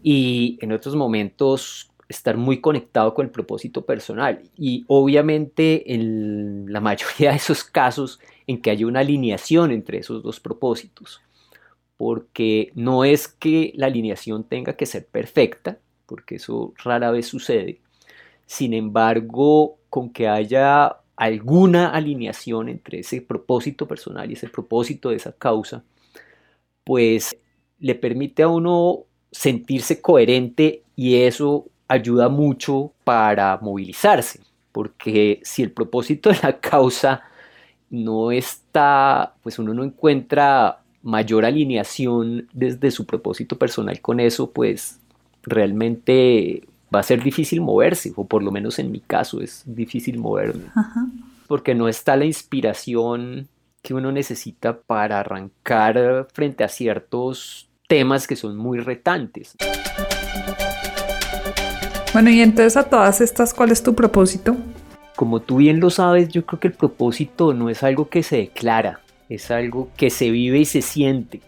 Y 0.04 0.58
en 0.62 0.72
otros 0.72 0.96
momentos 0.96 1.90
estar 2.10 2.38
muy 2.38 2.62
conectado 2.62 3.14
con 3.14 3.26
el 3.26 3.32
propósito 3.32 3.86
personal. 3.86 4.42
Y 4.58 4.86
obviamente 4.88 5.94
en 5.94 6.72
la 6.72 6.82
mayoría 6.82 7.32
de 7.32 7.38
esos 7.38 7.64
casos 7.64 8.20
en 8.46 8.62
que 8.62 8.72
haya 8.72 8.88
una 8.88 9.02
alineación 9.02 9.72
entre 9.72 10.00
esos 10.00 10.24
dos 10.24 10.40
propósitos. 10.40 11.22
Porque 11.98 12.72
no 12.76 13.04
es 13.04 13.28
que 13.28 13.74
la 13.76 13.88
alineación 13.88 14.44
tenga 14.44 14.74
que 14.78 14.86
ser 14.86 15.08
perfecta, 15.08 15.80
porque 16.06 16.36
eso 16.36 16.74
rara 16.84 17.12
vez 17.12 17.28
sucede. 17.28 17.82
Sin 18.46 18.74
embargo, 18.74 19.78
con 19.90 20.12
que 20.12 20.28
haya 20.28 20.98
alguna 21.16 21.90
alineación 21.90 22.70
entre 22.70 23.00
ese 23.00 23.22
propósito 23.22 23.88
personal 23.88 24.30
y 24.30 24.34
ese 24.34 24.48
propósito 24.48 25.10
de 25.10 25.16
esa 25.16 25.32
causa, 25.34 25.84
pues 26.84 27.36
le 27.80 27.96
permite 27.96 28.44
a 28.44 28.48
uno 28.48 29.06
sentirse 29.32 30.02
coherente 30.02 30.84
y 30.96 31.16
eso 31.16 31.66
ayuda 31.88 32.30
mucho 32.30 32.94
para 33.04 33.58
movilizarse, 33.58 34.42
porque 34.72 35.40
si 35.44 35.64
el 35.64 35.72
propósito 35.72 36.30
de 36.30 36.40
la 36.44 36.60
causa 36.60 37.24
no 37.90 38.32
está, 38.32 39.36
pues 39.42 39.60
uno 39.60 39.74
no 39.74 39.84
encuentra 39.84 40.82
mayor 41.08 41.46
alineación 41.46 42.50
desde 42.52 42.92
su 42.92 43.06
propósito 43.06 43.58
personal 43.58 44.02
con 44.02 44.20
eso, 44.20 44.52
pues 44.52 45.00
realmente 45.42 46.68
va 46.94 47.00
a 47.00 47.04
ser 47.04 47.24
difícil 47.24 47.62
moverse, 47.62 48.12
o 48.18 48.26
por 48.26 48.44
lo 48.44 48.52
menos 48.52 48.78
en 48.78 48.92
mi 48.92 49.00
caso 49.00 49.40
es 49.42 49.64
difícil 49.66 50.20
moverme, 50.20 50.66
porque 51.48 51.76
no 51.76 51.88
está 51.88 52.18
la 52.18 52.26
inspiración 52.26 53.48
que 53.82 53.94
uno 53.94 54.12
necesita 54.12 54.82
para 54.82 55.22
arrancar 55.22 56.28
frente 56.34 56.66
a 56.66 56.68
ciertos 56.68 57.70
temas 57.88 58.28
que 58.28 58.36
son 58.36 58.58
muy 58.58 58.80
retantes. 58.80 59.56
Bueno, 62.12 62.30
y 62.32 62.42
entonces 62.42 62.76
a 62.76 62.84
todas 62.84 63.22
estas, 63.22 63.54
¿cuál 63.54 63.72
es 63.72 63.82
tu 63.82 63.96
propósito? 63.96 64.58
Como 65.16 65.40
tú 65.40 65.58
bien 65.58 65.80
lo 65.80 65.90
sabes, 65.90 66.28
yo 66.30 66.46
creo 66.46 66.60
que 66.60 66.68
el 66.68 66.74
propósito 66.74 67.54
no 67.54 67.70
es 67.70 67.82
algo 67.82 68.10
que 68.10 68.24
se 68.24 68.38
declara, 68.38 69.00
es 69.30 69.52
algo 69.52 69.90
que 69.98 70.10
se 70.10 70.32
vive 70.32 70.60
y 70.60 70.66
se 70.66 70.82
siente 70.82 71.42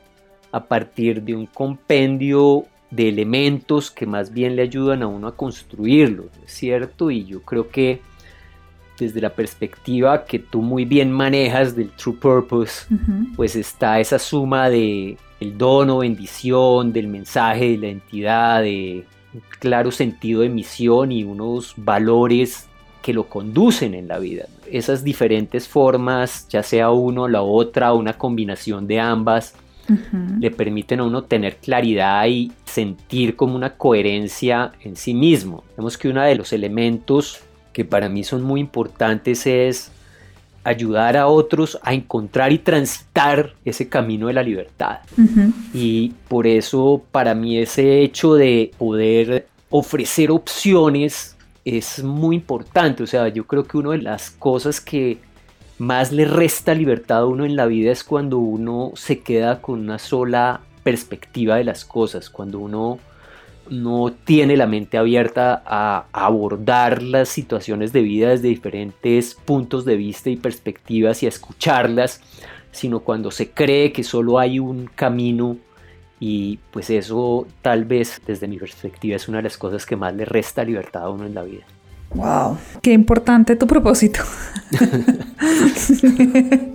a 0.52 0.66
partir 0.66 1.22
de 1.24 1.36
un 1.36 1.46
compendio 1.46 2.66
de 2.92 3.10
elementos 3.10 3.92
que 3.92 4.06
más 4.06 4.34
bien 4.34 4.56
le 4.56 4.64
ayudan 4.64 5.04
a 5.04 5.08
uno 5.08 5.28
a 5.28 5.36
construirlo, 5.36 6.26
¿es 6.46 6.52
cierto? 6.52 7.12
Y 7.12 7.26
yo 7.26 7.42
creo 7.44 7.70
que 7.70 8.02
desde 8.98 9.22
la 9.22 9.30
perspectiva 9.30 10.26
que 10.26 10.40
tú 10.40 10.62
muy 10.62 10.86
bien 10.86 11.12
manejas 11.12 11.76
del 11.76 11.90
True 11.92 12.16
Purpose, 12.16 12.86
pues 13.36 13.56
está 13.56 14.00
esa 14.00 14.20
suma 14.20 14.70
de 14.70 15.18
el 15.40 15.58
don 15.58 15.90
o 15.90 16.00
bendición, 16.00 16.92
del 16.92 17.08
mensaje, 17.08 17.70
de 17.72 17.78
la 17.78 17.88
entidad, 17.88 18.62
de 18.62 19.06
un 19.34 19.42
claro 19.60 19.92
sentido 19.92 20.42
de 20.42 20.50
misión 20.50 21.12
y 21.12 21.24
unos 21.24 21.74
valores 21.78 22.68
que 23.02 23.14
lo 23.14 23.28
conducen 23.28 23.94
en 23.94 24.08
la 24.10 24.20
vida. 24.20 24.46
Esas 24.72 25.04
diferentes 25.04 25.68
formas, 25.68 26.48
ya 26.50 26.64
sea 26.64 26.92
uno, 26.92 27.28
la 27.28 27.42
otra, 27.42 27.94
una 27.94 28.14
combinación 28.14 28.88
de 28.88 29.00
ambas, 29.00 29.56
le 30.40 30.52
permiten 30.52 31.00
a 31.00 31.04
uno 31.04 31.24
tener 31.24 31.58
claridad 31.58 32.28
y 32.28 32.52
sentir 32.66 33.36
como 33.36 33.56
una 33.56 33.76
coherencia 33.76 34.72
en 34.84 34.96
sí 34.96 35.14
mismo. 35.14 35.64
Vemos 35.76 35.98
que 35.98 36.10
uno 36.10 36.22
de 36.22 36.36
los 36.36 36.54
elementos 36.54 37.40
que 37.74 37.86
para 37.86 38.08
mí 38.08 38.24
son 38.24 38.44
muy 38.44 38.60
importantes 38.60 39.48
es 39.48 39.92
ayudar 40.64 41.18
a 41.18 41.28
otros 41.28 41.80
a 41.82 41.94
encontrar 41.94 42.52
y 42.52 42.60
transitar 42.60 43.54
ese 43.66 43.90
camino 43.90 44.28
de 44.28 44.34
la 44.34 44.44
libertad. 44.44 45.00
Y 45.74 46.14
por 46.28 46.46
eso 46.46 47.02
para 47.12 47.34
mí 47.34 47.58
ese 47.58 48.02
hecho 48.02 48.36
de 48.36 48.72
poder 48.78 49.48
ofrecer 49.70 50.32
opciones 50.32 51.36
es 51.66 52.04
muy 52.04 52.36
importante. 52.36 53.04
O 53.04 53.08
sea, 53.08 53.28
yo 53.28 53.46
creo 53.46 53.66
que 53.66 53.78
una 53.78 53.92
de 53.92 54.00
las 54.00 54.32
cosas 54.32 54.82
que 54.82 55.18
más 55.78 56.12
le 56.12 56.26
resta 56.26 56.74
libertad 56.74 57.20
a 57.20 57.26
uno 57.26 57.46
en 57.46 57.56
la 57.56 57.66
vida 57.66 57.92
es 57.92 58.04
cuando 58.04 58.38
uno 58.38 58.92
se 58.96 59.20
queda 59.20 59.62
con 59.62 59.80
una 59.80 59.98
sola 59.98 60.62
perspectiva 60.84 61.56
de 61.56 61.64
las 61.64 61.86
cosas, 61.86 62.30
cuando 62.30 62.60
uno 62.60 63.00
no 63.70 64.12
tiene 64.12 64.58
la 64.58 64.68
mente 64.68 64.98
abierta 64.98 65.62
a 65.66 66.06
abordar 66.12 67.04
las 67.04 67.30
situaciones 67.30 67.94
de 67.94 68.02
vida 68.02 68.30
desde 68.30 68.48
diferentes 68.48 69.36
puntos 69.36 69.86
de 69.86 69.96
vista 69.96 70.30
y 70.30 70.38
perspectivas 70.38 71.22
y 71.22 71.28
a 71.28 71.30
escucharlas, 71.30 72.22
sino 72.72 73.02
cuando 73.02 73.32
se 73.32 73.52
cree 73.52 73.92
que 73.92 74.04
solo 74.04 74.40
hay 74.40 74.60
un 74.60 74.88
camino 74.88 75.58
y 76.20 76.60
pues 76.72 76.90
eso 76.90 77.48
tal 77.62 77.86
vez 77.86 78.22
desde 78.26 78.48
mi 78.48 78.58
perspectiva 78.58 79.16
es 79.16 79.28
una 79.28 79.38
de 79.38 79.44
las 79.44 79.58
cosas 79.58 79.86
que 79.86 79.96
más 79.96 80.14
le 80.14 80.26
resta 80.26 80.64
libertad 80.64 81.04
a 81.04 81.10
uno 81.10 81.26
en 81.26 81.34
la 81.34 81.44
vida. 81.44 81.64
Wow, 82.14 82.58
qué 82.82 82.92
importante 82.92 83.56
tu 83.56 83.68
propósito. 83.68 84.22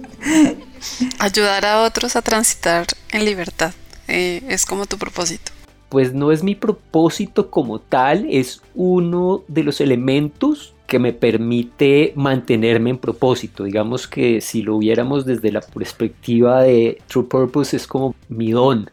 Ayudar 1.19 1.67
a 1.67 1.83
otros 1.83 2.17
a 2.17 2.23
transitar 2.23 2.87
en 3.11 3.25
libertad 3.25 3.73
eh, 4.07 4.43
es 4.49 4.65
como 4.65 4.87
tu 4.87 4.97
propósito 4.97 5.51
pues 5.95 6.13
no 6.13 6.33
es 6.33 6.43
mi 6.43 6.57
propósito 6.57 7.53
como 7.53 7.79
tal, 7.79 8.27
es 8.29 8.61
uno 8.75 9.45
de 9.47 9.63
los 9.63 9.81
elementos 9.81 10.75
que 10.89 10.99
me 10.99 11.13
permite 11.13 12.13
mantenerme 12.17 12.91
en 12.91 12.99
propósito. 12.99 13.63
Digamos 13.63 14.09
que 14.09 14.41
si 14.41 14.63
lo 14.63 14.77
viéramos 14.79 15.25
desde 15.25 15.53
la 15.53 15.61
perspectiva 15.61 16.63
de 16.63 16.99
True 17.07 17.27
Purpose 17.27 17.77
es 17.77 17.87
como 17.87 18.17
mi 18.29 18.51
don, 18.51 18.91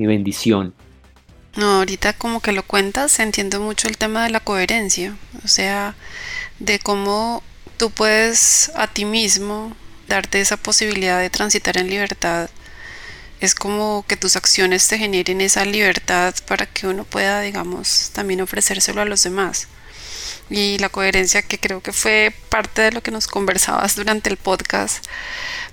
mi 0.00 0.06
bendición. 0.06 0.74
No, 1.56 1.76
ahorita 1.76 2.12
como 2.12 2.40
que 2.40 2.52
lo 2.52 2.62
cuentas, 2.62 3.18
entiendo 3.20 3.60
mucho 3.60 3.88
el 3.88 3.96
tema 3.96 4.24
de 4.24 4.30
la 4.30 4.40
coherencia, 4.40 5.16
o 5.44 5.48
sea, 5.48 5.94
de 6.58 6.78
cómo 6.78 7.42
tú 7.76 7.90
puedes 7.90 8.70
a 8.74 8.86
ti 8.86 9.04
mismo 9.04 9.76
darte 10.08 10.40
esa 10.40 10.56
posibilidad 10.56 11.20
de 11.20 11.30
transitar 11.30 11.76
en 11.78 11.88
libertad 11.88 12.50
es 13.40 13.54
como 13.54 14.04
que 14.06 14.16
tus 14.16 14.36
acciones 14.36 14.86
te 14.86 14.98
generen 14.98 15.40
esa 15.40 15.64
libertad 15.64 16.34
para 16.46 16.66
que 16.66 16.86
uno 16.86 17.04
pueda, 17.04 17.40
digamos, 17.40 18.10
también 18.12 18.42
ofrecérselo 18.42 19.00
a 19.00 19.06
los 19.06 19.22
demás. 19.22 19.66
Y 20.50 20.78
la 20.78 20.90
coherencia 20.90 21.42
que 21.42 21.58
creo 21.58 21.80
que 21.80 21.92
fue 21.92 22.34
parte 22.50 22.82
de 22.82 22.92
lo 22.92 23.02
que 23.02 23.10
nos 23.10 23.26
conversabas 23.26 23.96
durante 23.96 24.28
el 24.28 24.36
podcast, 24.36 25.06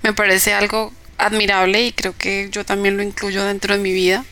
me 0.02 0.14
parece 0.14 0.54
algo 0.54 0.94
admirable 1.18 1.86
y 1.86 1.92
creo 1.92 2.16
que 2.18 2.50
yo 2.52 2.66
también 2.66 2.98
lo 2.98 3.04
incluyo 3.04 3.44
dentro 3.44 3.76
de 3.76 3.82
mi 3.82 3.92
vida, 3.92 4.26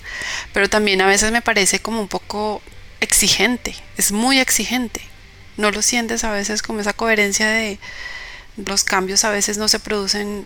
pero 0.54 0.70
también 0.70 1.01
a 1.01 1.08
veces 1.08 1.32
me 1.32 1.42
parece 1.42 1.80
como 1.80 2.01
un 2.01 2.08
poco 2.08 2.62
exigente, 3.01 3.75
es 3.98 4.12
muy 4.12 4.39
exigente. 4.39 5.01
¿No 5.58 5.72
lo 5.72 5.82
sientes 5.82 6.25
a 6.25 6.32
veces 6.32 6.62
como 6.62 6.82
esa 6.82 6.92
coherencia 6.92 7.48
de 7.48 7.80
los 8.58 8.84
cambios 8.84 9.24
a 9.24 9.32
veces 9.32 9.58
no 9.58 9.68
se 9.68 9.80
producen 9.80 10.46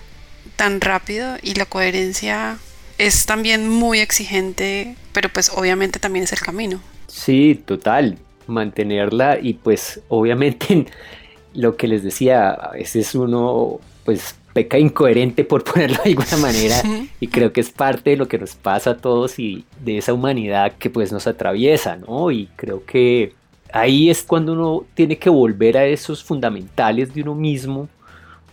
tan 0.55 0.81
rápido 0.81 1.37
y 1.41 1.55
la 1.55 1.65
coherencia 1.65 2.57
es 2.97 3.25
también 3.25 3.69
muy 3.69 3.99
exigente, 3.99 4.95
pero 5.13 5.29
pues 5.29 5.49
obviamente 5.49 5.99
también 5.99 6.25
es 6.25 6.33
el 6.33 6.39
camino. 6.39 6.81
Sí, 7.07 7.61
total, 7.65 8.17
mantenerla 8.47 9.39
y 9.41 9.53
pues 9.53 10.01
obviamente 10.09 10.85
lo 11.53 11.75
que 11.77 11.87
les 11.87 12.03
decía, 12.03 12.49
a 12.49 12.71
veces 12.71 13.15
uno 13.15 13.79
pues 14.05 14.35
peca 14.53 14.77
incoherente 14.77 15.43
por 15.43 15.63
ponerlo 15.71 15.97
de 16.03 16.09
alguna 16.09 16.37
manera 16.37 16.81
y 17.19 17.27
creo 17.27 17.53
que 17.53 17.61
es 17.61 17.69
parte 17.69 18.11
de 18.11 18.17
lo 18.17 18.27
que 18.27 18.37
nos 18.37 18.55
pasa 18.55 18.91
a 18.91 18.97
todos 18.97 19.39
y 19.39 19.65
de 19.83 19.97
esa 19.97 20.13
humanidad 20.13 20.73
que 20.73 20.89
pues 20.89 21.11
nos 21.11 21.27
atraviesa, 21.27 21.95
¿no? 21.95 22.31
Y 22.31 22.47
creo 22.55 22.85
que 22.85 23.33
ahí 23.71 24.09
es 24.09 24.23
cuando 24.23 24.53
uno 24.53 24.85
tiene 24.93 25.17
que 25.17 25.29
volver 25.29 25.77
a 25.77 25.85
esos 25.85 26.23
fundamentales 26.23 27.13
de 27.13 27.21
uno 27.21 27.35
mismo 27.35 27.87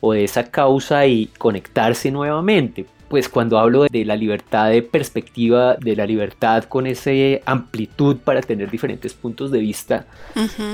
o 0.00 0.12
de 0.12 0.24
esa 0.24 0.44
causa 0.44 1.06
y 1.06 1.26
conectarse 1.38 2.10
nuevamente, 2.10 2.86
pues 3.08 3.28
cuando 3.28 3.58
hablo 3.58 3.86
de 3.90 4.04
la 4.04 4.16
libertad 4.16 4.70
de 4.70 4.82
perspectiva, 4.82 5.76
de 5.76 5.96
la 5.96 6.06
libertad 6.06 6.64
con 6.64 6.86
esa 6.86 7.10
amplitud 7.46 8.16
para 8.18 8.40
tener 8.42 8.70
diferentes 8.70 9.14
puntos 9.14 9.50
de 9.50 9.60
vista, 9.60 10.06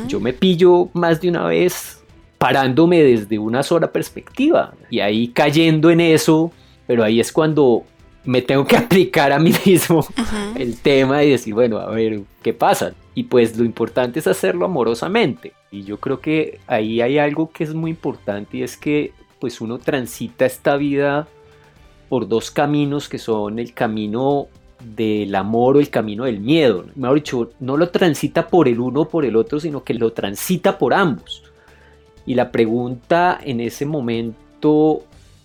yo 0.08 0.18
me 0.18 0.32
pillo 0.32 0.88
más 0.92 1.20
de 1.20 1.28
una 1.28 1.46
vez 1.46 2.01
parándome 2.42 3.04
desde 3.04 3.38
una 3.38 3.62
sola 3.62 3.92
perspectiva 3.92 4.74
y 4.90 4.98
ahí 4.98 5.28
cayendo 5.28 5.92
en 5.92 6.00
eso, 6.00 6.50
pero 6.88 7.04
ahí 7.04 7.20
es 7.20 7.30
cuando 7.30 7.84
me 8.24 8.42
tengo 8.42 8.66
que 8.66 8.76
aplicar 8.84 9.30
a 9.30 9.38
mí 9.38 9.52
mismo 9.64 10.04
el 10.56 10.76
tema 10.80 11.22
y 11.22 11.30
decir, 11.30 11.54
bueno, 11.54 11.78
a 11.78 11.88
ver, 11.90 12.22
¿qué 12.42 12.52
pasa? 12.52 12.94
Y 13.14 13.22
pues 13.22 13.56
lo 13.56 13.64
importante 13.64 14.18
es 14.18 14.26
hacerlo 14.26 14.64
amorosamente. 14.64 15.52
Y 15.70 15.84
yo 15.84 15.98
creo 15.98 16.20
que 16.20 16.58
ahí 16.66 17.00
hay 17.00 17.16
algo 17.18 17.48
que 17.52 17.62
es 17.62 17.74
muy 17.74 17.92
importante 17.92 18.56
y 18.56 18.64
es 18.64 18.76
que 18.76 19.12
pues 19.38 19.60
uno 19.60 19.78
transita 19.78 20.44
esta 20.44 20.76
vida 20.76 21.28
por 22.08 22.26
dos 22.26 22.50
caminos 22.50 23.08
que 23.08 23.18
son 23.18 23.60
el 23.60 23.72
camino 23.72 24.48
del 24.96 25.32
amor 25.36 25.76
o 25.76 25.78
el 25.78 25.90
camino 25.90 26.24
del 26.24 26.40
miedo. 26.40 26.86
Mejor 26.96 27.14
dicho, 27.14 27.50
no 27.60 27.76
lo 27.76 27.90
transita 27.90 28.48
por 28.48 28.66
el 28.66 28.80
uno 28.80 29.02
o 29.02 29.08
por 29.08 29.24
el 29.24 29.36
otro, 29.36 29.60
sino 29.60 29.84
que 29.84 29.94
lo 29.94 30.12
transita 30.12 30.76
por 30.76 30.92
ambos. 30.92 31.51
Y 32.26 32.34
la 32.34 32.52
pregunta 32.52 33.38
en 33.42 33.60
ese 33.60 33.86
momento 33.86 35.04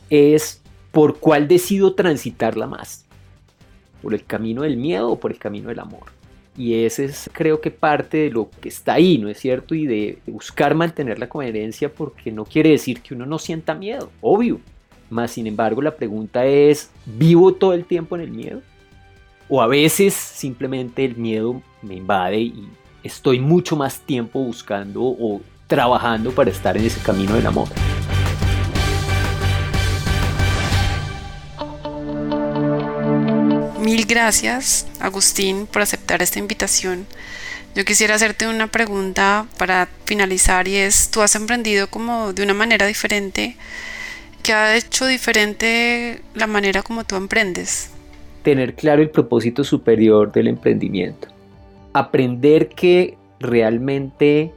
es, 0.10 0.62
¿por 0.92 1.20
cuál 1.20 1.48
decido 1.48 1.94
transitarla 1.94 2.68
más? 2.68 3.06
¿Por 4.02 4.14
el 4.14 4.24
camino 4.26 4.62
del 4.62 4.78
miedo 4.78 5.12
o 5.12 5.20
por 5.20 5.32
el 5.32 5.40
camino 5.40 5.70
del 5.70 5.80
amor? 5.80 6.18
Y 6.58 6.86
ese 6.86 7.06
es 7.06 7.30
creo 7.34 7.62
que 7.62 7.70
parte 7.70 8.18
de 8.18 8.30
lo 8.32 8.50
que 8.62 8.70
está 8.70 8.94
ahí, 8.94 9.20
¿no 9.20 9.30
es 9.30 9.38
cierto? 9.38 9.76
Y 9.76 9.86
de 9.86 10.18
buscar 10.26 10.74
mantener 10.74 11.20
la 11.20 11.30
coherencia 11.30 11.94
porque 11.94 12.32
no 12.32 12.46
quiere 12.46 12.72
decir 12.72 13.02
que 13.02 13.14
uno 13.14 13.28
no 13.28 13.38
sienta 13.38 13.76
miedo, 13.76 14.10
obvio. 14.22 14.60
Más 15.10 15.32
sin 15.32 15.48
embargo, 15.48 15.82
la 15.82 15.96
pregunta 15.96 16.46
es, 16.46 16.90
¿vivo 17.06 17.54
todo 17.54 17.74
el 17.74 17.86
tiempo 17.86 18.16
en 18.16 18.24
el 18.24 18.32
miedo? 18.32 18.62
O 19.50 19.62
a 19.62 19.68
veces 19.68 20.14
simplemente 20.14 21.06
el 21.06 21.16
miedo 21.16 21.62
me 21.82 21.96
invade 21.96 22.40
y 22.40 22.68
estoy 23.04 23.40
mucho 23.40 23.76
más 23.76 24.00
tiempo 24.02 24.40
buscando 24.40 25.04
o 25.04 25.42
trabajando 25.68 26.32
para 26.32 26.50
estar 26.50 26.78
en 26.78 26.86
ese 26.86 27.00
camino 27.02 27.36
del 27.36 27.46
amor. 27.46 27.68
Mil 33.80 34.06
gracias, 34.06 34.88
Agustín, 35.00 35.68
por 35.68 35.82
aceptar 35.82 36.22
esta 36.22 36.40
invitación. 36.40 37.06
Yo 37.76 37.86
quisiera 37.86 38.16
hacerte 38.16 38.48
una 38.48 38.68
pregunta 38.68 39.46
para 39.58 39.88
finalizar 40.06 40.68
y 40.68 40.78
es, 40.78 41.12
¿tú 41.12 41.22
has 41.22 41.36
emprendido 41.36 41.88
como 41.88 42.34
de 42.34 42.44
una 42.44 42.54
manera 42.54 42.88
diferente 42.88 43.56
¿Qué 44.48 44.54
ha 44.54 44.78
hecho 44.78 45.06
diferente 45.06 46.22
la 46.34 46.48
manera 46.48 46.82
como 46.82 47.04
tú 47.04 47.18
emprendes? 47.18 47.92
Tener 48.44 48.76
claro 48.76 49.02
el 49.02 49.10
propósito 49.10 49.66
superior 49.66 50.32
del 50.32 50.48
emprendimiento. 50.48 51.28
Aprender 51.92 52.70
que 52.70 53.18
realmente 53.42 54.54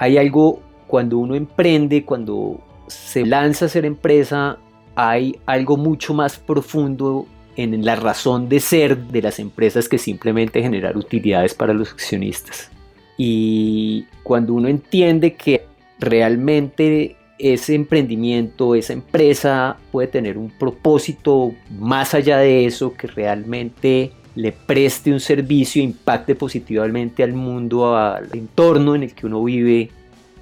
hay 0.00 0.16
algo 0.16 0.60
cuando 0.86 1.18
uno 1.18 1.34
emprende, 1.34 2.04
cuando 2.04 2.58
se 2.88 3.24
lanza 3.24 3.66
a 3.66 3.68
ser 3.68 3.84
empresa, 3.84 4.58
hay 4.96 5.38
algo 5.44 5.76
mucho 5.76 6.14
más 6.14 6.38
profundo 6.38 7.26
en 7.54 7.84
la 7.84 7.96
razón 7.96 8.48
de 8.48 8.60
ser 8.60 8.96
de 8.96 9.20
las 9.20 9.38
empresas 9.38 9.90
que 9.90 9.98
simplemente 9.98 10.62
generar 10.62 10.96
utilidades 10.96 11.54
para 11.54 11.74
los 11.74 11.92
accionistas. 11.92 12.70
Y 13.18 14.06
cuando 14.22 14.54
uno 14.54 14.68
entiende 14.68 15.34
que 15.34 15.66
realmente 15.98 17.16
ese 17.38 17.74
emprendimiento, 17.74 18.74
esa 18.74 18.94
empresa 18.94 19.76
puede 19.92 20.08
tener 20.08 20.38
un 20.38 20.50
propósito 20.50 21.52
más 21.78 22.14
allá 22.14 22.38
de 22.38 22.64
eso 22.64 22.94
que 22.94 23.06
realmente 23.06 24.12
le 24.34 24.52
preste 24.52 25.12
un 25.12 25.20
servicio, 25.20 25.82
impacte 25.82 26.34
positivamente 26.34 27.22
al 27.22 27.32
mundo, 27.32 27.96
al 27.96 28.28
entorno 28.32 28.94
en 28.94 29.04
el 29.04 29.14
que 29.14 29.26
uno 29.26 29.42
vive, 29.42 29.90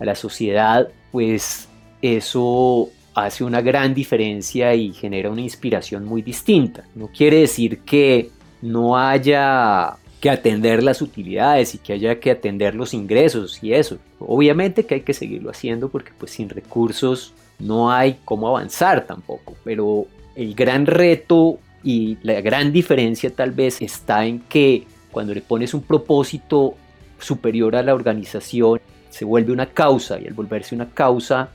a 0.00 0.04
la 0.04 0.14
sociedad, 0.14 0.88
pues 1.10 1.68
eso 2.02 2.90
hace 3.14 3.44
una 3.44 3.60
gran 3.60 3.94
diferencia 3.94 4.74
y 4.74 4.92
genera 4.92 5.30
una 5.30 5.40
inspiración 5.40 6.04
muy 6.04 6.22
distinta. 6.22 6.84
No 6.94 7.08
quiere 7.08 7.40
decir 7.40 7.80
que 7.80 8.30
no 8.62 8.96
haya 8.96 9.96
que 10.20 10.30
atender 10.30 10.82
las 10.82 11.00
utilidades 11.02 11.74
y 11.74 11.78
que 11.78 11.92
haya 11.92 12.18
que 12.18 12.30
atender 12.30 12.74
los 12.74 12.94
ingresos 12.94 13.62
y 13.62 13.72
eso. 13.72 13.98
Obviamente 14.18 14.84
que 14.84 14.96
hay 14.96 15.00
que 15.02 15.14
seguirlo 15.14 15.50
haciendo 15.50 15.88
porque 15.88 16.12
pues 16.16 16.32
sin 16.32 16.48
recursos 16.48 17.34
no 17.58 17.90
hay 17.90 18.18
cómo 18.24 18.48
avanzar 18.48 19.06
tampoco, 19.06 19.56
pero 19.64 20.06
el 20.36 20.54
gran 20.54 20.86
reto 20.86 21.58
y 21.88 22.18
la 22.20 22.42
gran 22.42 22.70
diferencia 22.70 23.30
tal 23.30 23.52
vez 23.52 23.80
está 23.80 24.26
en 24.26 24.40
que 24.40 24.86
cuando 25.10 25.32
le 25.32 25.40
pones 25.40 25.72
un 25.72 25.80
propósito 25.80 26.74
superior 27.18 27.74
a 27.76 27.82
la 27.82 27.94
organización, 27.94 28.78
se 29.08 29.24
vuelve 29.24 29.54
una 29.54 29.64
causa 29.64 30.20
y 30.20 30.26
al 30.26 30.34
volverse 30.34 30.74
una 30.74 30.90
causa 30.90 31.48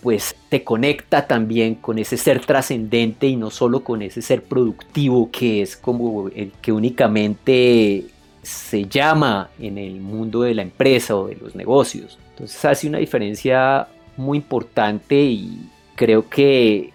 pues 0.00 0.36
te 0.48 0.62
conecta 0.62 1.26
también 1.26 1.74
con 1.74 1.98
ese 1.98 2.16
ser 2.16 2.38
trascendente 2.46 3.26
y 3.26 3.34
no 3.34 3.50
solo 3.50 3.82
con 3.82 4.02
ese 4.02 4.22
ser 4.22 4.44
productivo 4.44 5.28
que 5.32 5.62
es 5.62 5.76
como 5.76 6.28
el 6.28 6.52
que 6.62 6.70
únicamente 6.70 8.04
se 8.42 8.84
llama 8.84 9.50
en 9.58 9.76
el 9.76 10.00
mundo 10.00 10.42
de 10.42 10.54
la 10.54 10.62
empresa 10.62 11.16
o 11.16 11.26
de 11.26 11.34
los 11.34 11.56
negocios. 11.56 12.16
Entonces 12.30 12.64
hace 12.64 12.86
una 12.86 12.98
diferencia 12.98 13.88
muy 14.16 14.38
importante 14.38 15.20
y 15.20 15.68
creo 15.96 16.28
que 16.28 16.92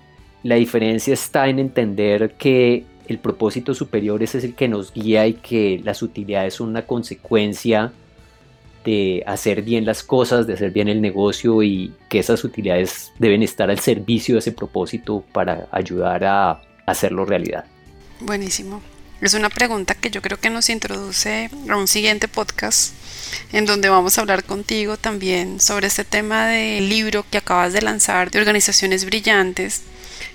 la 0.48 0.56
diferencia 0.56 1.14
está 1.14 1.50
en 1.50 1.60
entender 1.60 2.36
que 2.38 2.86
el 3.10 3.20
propósito 3.20 3.74
superior 3.74 4.24
es 4.24 4.34
el 4.34 4.56
que 4.56 4.70
nos 4.70 4.94
guía 4.94 5.28
y 5.28 5.34
que 5.34 5.82
las 5.84 6.02
utilidades 6.02 6.54
son 6.54 6.70
una 6.70 6.86
consecuencia 6.86 7.92
de 8.86 9.24
hacer 9.28 9.62
bien 9.62 9.86
las 9.86 10.04
cosas, 10.04 10.48
de 10.48 10.54
hacer 10.54 10.72
bien 10.72 10.88
el 10.88 11.02
negocio 11.02 11.62
y 11.64 11.94
que 12.08 12.20
esas 12.20 12.46
utilidades 12.46 13.12
deben 13.20 13.44
estar 13.44 13.70
al 13.70 13.80
servicio 13.80 14.36
de 14.36 14.40
ese 14.40 14.54
propósito 14.54 15.22
para 15.34 15.68
ayudar 15.70 16.24
a 16.24 16.62
hacerlo 16.86 17.26
realidad. 17.26 17.66
Buenísimo. 18.22 18.82
Es 19.20 19.34
una 19.34 19.50
pregunta 19.50 19.96
que 19.96 20.12
yo 20.12 20.22
creo 20.22 20.40
que 20.40 20.50
nos 20.50 20.70
introduce 20.70 21.50
a 21.68 21.76
un 21.76 21.90
siguiente 21.90 22.30
podcast 22.30 22.94
en 23.52 23.66
donde 23.66 23.90
vamos 23.90 24.18
a 24.18 24.22
hablar 24.22 24.46
contigo 24.46 24.96
también 24.96 25.60
sobre 25.60 25.88
este 25.88 26.06
tema 26.06 26.48
del 26.48 26.88
libro 26.88 27.26
que 27.30 27.40
acabas 27.40 27.74
de 27.74 27.82
lanzar 27.82 28.32
de 28.32 28.40
organizaciones 28.40 29.04
brillantes, 29.04 29.82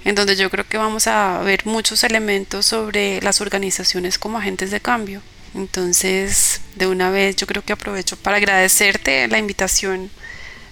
en 0.05 0.15
donde 0.15 0.37
yo 0.37 0.51
creo 0.51 0.67
que 0.67 0.79
vamos 0.79 1.07
a 1.07 1.41
ver 1.43 1.65
muchos 1.67 2.05
elementos 2.05 2.67
sobre 2.67 3.21
las 3.23 3.41
organizaciones 3.41 4.19
como 4.19 4.39
agentes 4.39 4.71
de 4.71 4.81
cambio. 4.81 5.23
Entonces, 5.55 6.61
de 6.77 6.87
una 6.87 7.11
vez 7.11 7.37
yo 7.37 7.47
creo 7.47 7.63
que 7.63 7.73
aprovecho 7.73 8.17
para 8.17 8.39
agradecerte 8.39 9.29
la 9.29 9.39
invitación 9.39 10.11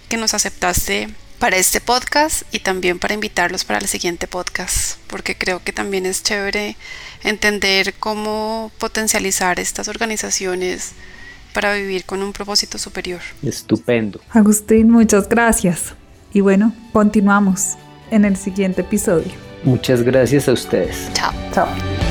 que 0.08 0.16
nos 0.16 0.34
aceptaste 0.34 1.08
para 1.38 1.56
este 1.56 1.80
podcast 1.80 2.42
y 2.52 2.60
también 2.60 2.98
para 2.98 3.14
invitarlos 3.14 3.64
para 3.64 3.78
el 3.78 3.86
siguiente 3.86 4.26
podcast, 4.26 4.98
porque 5.06 5.36
creo 5.36 5.62
que 5.62 5.72
también 5.72 6.04
es 6.04 6.22
chévere 6.22 6.76
entender 7.24 7.94
cómo 7.94 8.70
potencializar 8.78 9.58
estas 9.58 9.88
organizaciones 9.88 10.92
para 11.54 11.74
vivir 11.74 12.04
con 12.04 12.22
un 12.22 12.32
propósito 12.32 12.78
superior. 12.78 13.20
Estupendo. 13.42 14.20
Agustín, 14.30 14.90
muchas 14.90 15.28
gracias. 15.28 15.94
Y 16.32 16.40
bueno, 16.40 16.74
continuamos 16.92 17.76
en 18.10 18.24
el 18.24 18.36
siguiente 18.36 18.82
episodio. 18.82 19.32
Muchas 19.62 20.02
gracias 20.02 20.48
a 20.48 20.52
ustedes. 20.52 21.10
Chao. 21.12 21.32
Chao. 21.52 22.09